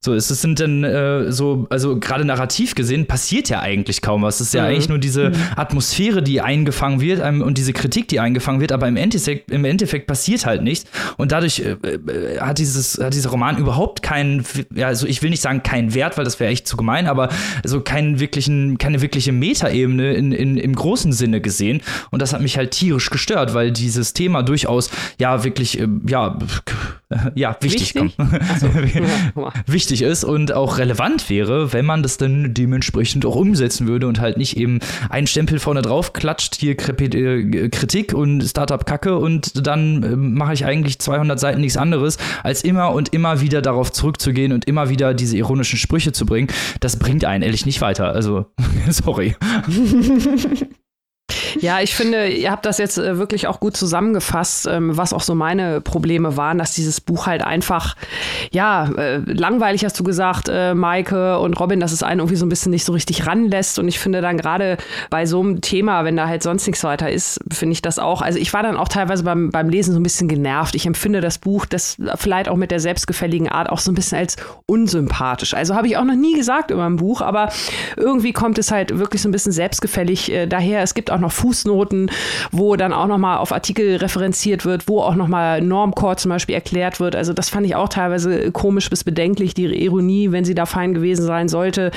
[0.00, 4.36] So, es sind dann äh, so, also gerade narrativ gesehen, passiert ja eigentlich kaum was.
[4.36, 4.68] Es ist ja mhm.
[4.68, 5.34] eigentlich nur diese mhm.
[5.56, 9.64] Atmosphäre, die eingefangen wird ähm, und diese Kritik, die eingefangen wird, aber im Endeffekt, im
[9.64, 10.88] Endeffekt passiert halt nichts.
[11.16, 15.30] Und dadurch äh, äh, hat, dieses, hat dieser Roman überhaupt keinen, ja, also ich will
[15.30, 17.28] nicht sagen keinen Wert, weil das wäre echt zu gemein, aber
[17.64, 21.82] so keinen wirklichen, keine wirkliche Metaebene in, in, im großen Sinne gesehen.
[22.12, 26.38] Und das hat mich halt tierisch gestört, weil dieses Thema durchaus ja wirklich, äh, ja,
[27.34, 28.16] ja, wichtig, wichtig?
[28.60, 28.68] So.
[29.66, 34.20] wichtig ist und auch relevant wäre, wenn man das dann dementsprechend auch umsetzen würde und
[34.20, 34.80] halt nicht eben
[35.10, 40.64] einen Stempel vorne drauf klatscht, hier äh, Kritik und Startup-Kacke und dann äh, mache ich
[40.64, 45.14] eigentlich 200 Seiten nichts anderes, als immer und immer wieder darauf zurückzugehen und immer wieder
[45.14, 46.48] diese ironischen Sprüche zu bringen.
[46.80, 48.12] Das bringt einen ehrlich nicht weiter.
[48.12, 48.46] Also,
[48.90, 49.36] sorry.
[51.60, 55.22] Ja, ich finde, ihr habt das jetzt äh, wirklich auch gut zusammengefasst, ähm, was auch
[55.22, 57.96] so meine Probleme waren, dass dieses Buch halt einfach,
[58.52, 62.46] ja, äh, langweilig hast du gesagt, äh, Maike und Robin, dass es einen irgendwie so
[62.46, 63.78] ein bisschen nicht so richtig ranlässt.
[63.78, 64.76] Und ich finde dann gerade
[65.10, 68.22] bei so einem Thema, wenn da halt sonst nichts weiter ist, finde ich das auch.
[68.22, 70.74] Also ich war dann auch teilweise beim, beim Lesen so ein bisschen genervt.
[70.74, 74.18] Ich empfinde das Buch, das vielleicht auch mit der selbstgefälligen Art auch so ein bisschen
[74.18, 74.36] als
[74.66, 75.54] unsympathisch.
[75.54, 77.50] Also habe ich auch noch nie gesagt über ein Buch, aber
[77.96, 80.82] irgendwie kommt es halt wirklich so ein bisschen selbstgefällig daher.
[80.82, 82.10] Es gibt auch noch Fußnoten,
[82.52, 87.00] wo dann auch nochmal auf Artikel referenziert wird, wo auch nochmal Normcore zum Beispiel erklärt
[87.00, 87.16] wird.
[87.16, 89.54] Also das fand ich auch teilweise komisch bis bedenklich.
[89.54, 91.90] Die Ironie, wenn sie da fein gewesen sein sollte,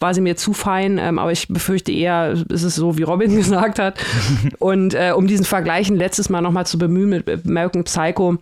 [0.00, 0.98] war sie mir zu fein.
[0.98, 3.98] Ähm, aber ich befürchte eher, ist es so, wie Robin gesagt hat.
[4.58, 8.38] Und äh, um diesen Vergleichen letztes Mal nochmal zu bemühen mit American Psycho,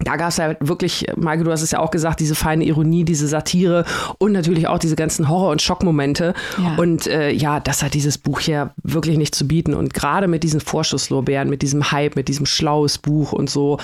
[0.00, 3.04] da gab es ja wirklich, Maike, du hast es ja auch gesagt, diese feine Ironie,
[3.04, 3.84] diese Satire
[4.18, 6.34] und natürlich auch diese ganzen Horror- und Schockmomente.
[6.58, 6.74] Ja.
[6.76, 9.74] Und äh, ja, das hat dieses Buch hier wirklich nicht zu bieten.
[9.74, 13.78] Und gerade mit diesen Vorschusslorbeeren, mit diesem Hype, mit diesem schlaues Buch und so,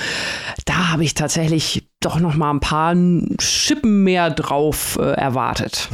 [0.64, 2.94] da habe ich tatsächlich doch noch mal ein paar
[3.38, 5.88] Schippen mehr drauf äh, erwartet.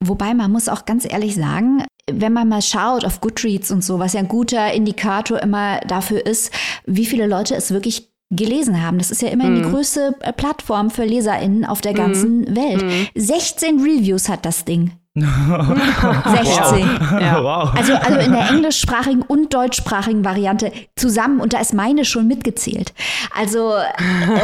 [0.00, 3.98] Wobei man muss auch ganz ehrlich sagen, wenn man mal schaut auf Goodreads und so,
[3.98, 6.52] was ja ein guter Indikator immer dafür ist,
[6.86, 8.98] wie viele Leute es wirklich gelesen haben.
[8.98, 9.62] Das ist ja immerhin mhm.
[9.62, 12.56] die größte äh, Plattform für LeserInnen auf der ganzen mhm.
[12.56, 12.84] Welt.
[12.84, 13.06] Mhm.
[13.14, 14.92] 16 Reviews hat das Ding.
[15.14, 15.24] 16.
[15.24, 17.20] Wow.
[17.20, 17.42] Ja.
[17.42, 17.74] Wow.
[17.74, 22.92] Also, also in der englischsprachigen und deutschsprachigen Variante zusammen und da ist meine schon mitgezählt.
[23.36, 23.72] Also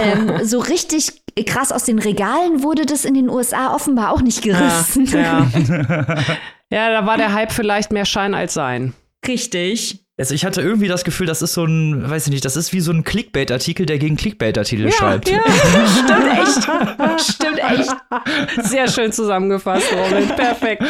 [0.03, 4.43] ähm, so richtig krass aus den Regalen wurde das in den USA offenbar auch nicht
[4.43, 5.07] gerissen.
[5.07, 5.47] Ja, ja.
[6.71, 8.95] ja da war der Hype vielleicht mehr Schein als Sein.
[9.27, 10.04] Richtig.
[10.17, 12.73] Also ich hatte irgendwie das Gefühl, das ist so ein, weiß ich nicht, das ist
[12.73, 15.29] wie so ein Clickbait-Artikel, der gegen Clickbait-Artikel ja, schreibt.
[15.29, 15.41] Ja,
[16.05, 17.31] stimmt echt.
[17.31, 18.69] stimmt echt.
[18.69, 20.29] Sehr schön zusammengefasst, Robin.
[20.29, 20.85] Perfekt.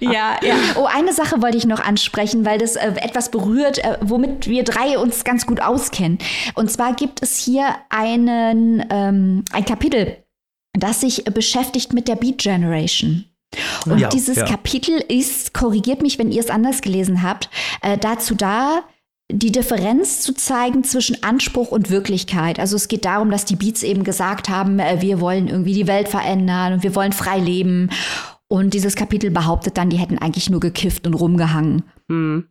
[0.00, 0.54] ja, ja.
[0.74, 4.64] Oh, eine Sache wollte ich noch ansprechen, weil das äh, etwas berührt, äh, womit wir
[4.64, 6.18] drei uns ganz gut auskennen.
[6.54, 10.16] Und zwar gibt es hier einen, ähm, ein Kapitel,
[10.72, 13.26] das sich beschäftigt mit der Beat Generation.
[13.86, 14.44] Und ja, dieses ja.
[14.44, 17.48] Kapitel ist, korrigiert mich, wenn ihr es anders gelesen habt,
[17.82, 18.82] äh, dazu da,
[19.30, 22.60] die Differenz zu zeigen zwischen Anspruch und Wirklichkeit.
[22.60, 25.86] Also es geht darum, dass die Beats eben gesagt haben, äh, wir wollen irgendwie die
[25.86, 27.90] Welt verändern und wir wollen frei leben.
[28.48, 31.82] Und dieses Kapitel behauptet dann, die hätten eigentlich nur gekifft und rumgehangen.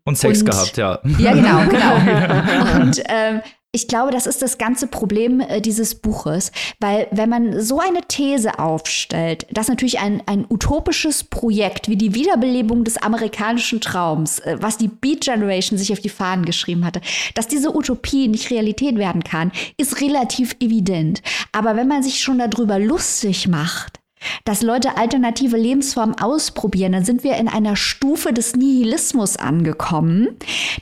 [0.03, 0.99] Und Sex und, gehabt, ja.
[1.17, 2.81] Ja, genau, genau.
[2.81, 3.41] und ähm,
[3.75, 8.01] ich glaube, das ist das ganze Problem äh, dieses Buches, weil wenn man so eine
[8.07, 14.57] These aufstellt, dass natürlich ein, ein utopisches Projekt wie die Wiederbelebung des amerikanischen Traums, äh,
[14.61, 17.01] was die Beat Generation sich auf die Fahnen geschrieben hatte,
[17.33, 21.21] dass diese Utopie nicht Realität werden kann, ist relativ evident.
[21.51, 23.99] Aber wenn man sich schon darüber lustig macht,
[24.43, 30.29] dass Leute alternative Lebensformen ausprobieren, dann sind wir in einer Stufe des Nihilismus angekommen,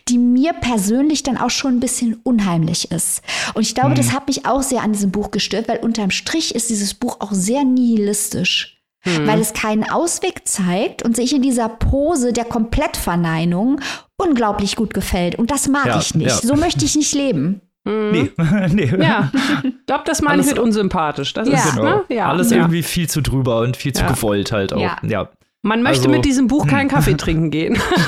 [0.09, 3.21] die mir persönlich dann auch schon ein bisschen unheimlich ist.
[3.53, 3.95] Und ich glaube, mhm.
[3.95, 7.17] das hat mich auch sehr an diesem Buch gestört, weil unterm Strich ist dieses Buch
[7.19, 8.79] auch sehr nihilistisch.
[9.05, 9.27] Mhm.
[9.27, 13.81] Weil es keinen Ausweg zeigt und sich in dieser Pose der Komplettverneinung
[14.15, 15.35] unglaublich gut gefällt.
[15.35, 16.29] Und das mag ja, ich nicht.
[16.29, 16.37] Ja.
[16.37, 17.61] So möchte ich nicht leben.
[17.85, 18.11] Mhm.
[18.11, 18.31] Nee.
[18.71, 18.93] nee.
[19.03, 19.31] Ja,
[19.63, 21.33] ich glaube, das meine ich mit unsympathisch.
[21.33, 21.55] Das ja.
[21.55, 21.83] ist genau.
[21.83, 22.03] ne?
[22.09, 22.29] ja.
[22.29, 25.03] alles irgendwie viel zu drüber und viel zu gewollt halt auch.
[25.03, 25.29] Ja.
[25.65, 27.77] Man möchte also, mit diesem Buch keinen Kaffee trinken gehen.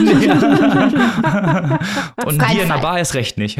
[2.25, 3.57] und hier in der Bar ist recht nicht.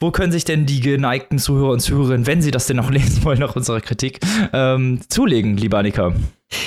[0.00, 3.22] Wo können sich denn die geneigten Zuhörer und Zuhörerinnen, wenn sie das denn noch lesen
[3.22, 4.18] wollen, nach unserer Kritik,
[4.52, 6.12] ähm, zulegen, lieber Annika?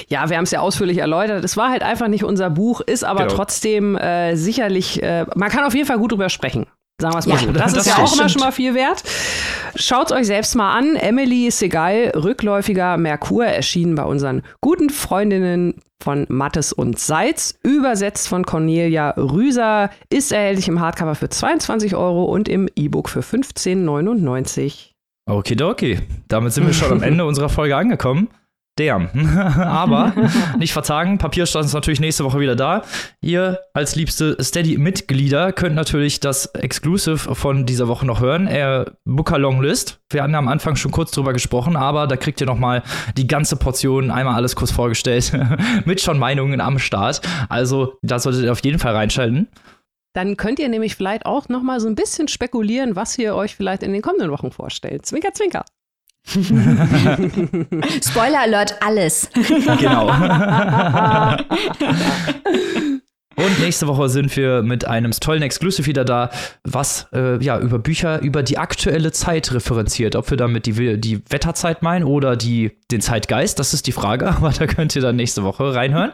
[0.08, 1.44] Ja, wir haben es ja ausführlich erläutert.
[1.44, 3.36] Es war halt einfach nicht unser Buch, ist aber genau.
[3.36, 6.68] trotzdem äh, sicherlich, äh, man kann auf jeden Fall gut drüber sprechen.
[7.02, 7.52] Sagen wir es mal ja, so.
[7.52, 9.04] Das, das ist ja auch immer schon mal viel wert.
[9.76, 10.96] Schaut es euch selbst mal an.
[10.96, 18.46] Emily Segal, rückläufiger Merkur, erschienen bei unseren guten Freundinnen von Mattes und Seitz, übersetzt von
[18.46, 24.92] Cornelia Rüser, ist erhältlich im Hardcover für 22 Euro und im E-Book für 15,99.
[25.30, 26.00] Okidoki.
[26.28, 28.30] Damit sind wir schon am Ende unserer Folge angekommen.
[28.76, 29.10] Damn.
[29.60, 30.14] Aber
[30.58, 32.84] nicht verzagen, Papierstand ist natürlich nächste Woche wieder da.
[33.22, 38.48] Ihr als liebste Steady-Mitglieder könnt natürlich das Exclusive von dieser Woche noch hören.
[38.48, 40.00] Er Booker Longlist.
[40.10, 42.82] Wir haben am Anfang schon kurz drüber gesprochen, aber da kriegt ihr noch mal
[43.16, 45.32] die ganze Portion, einmal alles kurz vorgestellt,
[45.86, 47.22] mit schon Meinungen am Start.
[47.50, 49.50] Also da solltet ihr auf jeden Fall reinschalten.
[50.16, 53.56] Dann könnt ihr nämlich vielleicht auch noch mal so ein bisschen spekulieren, was ihr euch
[53.56, 55.06] vielleicht in den kommenden Wochen vorstellt.
[55.06, 55.64] Zwinker, zwinker.
[58.02, 59.30] Spoiler Alert, alles.
[59.34, 60.08] Genau.
[63.36, 66.30] Und nächste Woche sind wir mit einem tollen Exclusive wieder da,
[66.64, 70.16] was äh, ja über Bücher über die aktuelle Zeit referenziert.
[70.16, 74.28] Ob wir damit die, die Wetterzeit meinen oder die, den Zeitgeist, das ist die Frage,
[74.36, 76.12] aber da könnt ihr dann nächste Woche reinhören.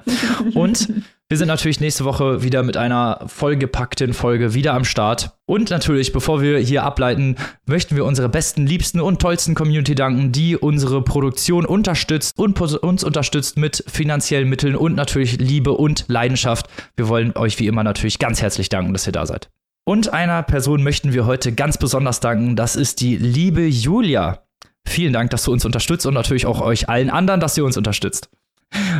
[0.53, 0.89] Und
[1.32, 5.38] wir sind natürlich nächste Woche wieder mit einer vollgepackten Folge wieder am Start.
[5.45, 7.36] Und natürlich, bevor wir hier ableiten,
[7.67, 13.03] möchten wir unsere besten, liebsten und tollsten Community danken, die unsere Produktion unterstützt und uns
[13.03, 16.67] unterstützt mit finanziellen Mitteln und natürlich Liebe und Leidenschaft.
[17.10, 19.49] Wir wollen euch wie immer natürlich ganz herzlich danken, dass ihr da seid.
[19.84, 22.55] Und einer Person möchten wir heute ganz besonders danken.
[22.55, 24.43] Das ist die liebe Julia.
[24.86, 27.78] Vielen Dank, dass du uns unterstützt und natürlich auch euch allen anderen, dass ihr uns
[27.78, 28.30] unterstützt.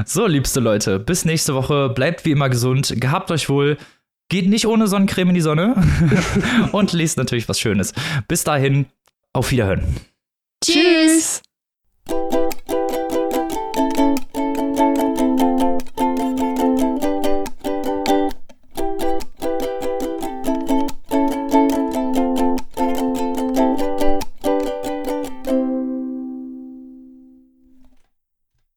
[0.08, 1.90] So, liebste Leute, bis nächste Woche.
[1.90, 2.96] Bleibt wie immer gesund.
[3.00, 3.78] Gehabt euch wohl.
[4.28, 5.76] Geht nicht ohne Sonnencreme in die Sonne.
[6.72, 7.94] und lest natürlich was Schönes.
[8.28, 8.88] Bis dahin,
[9.34, 9.84] auf Wiederhören.
[10.66, 11.44] Tschüss.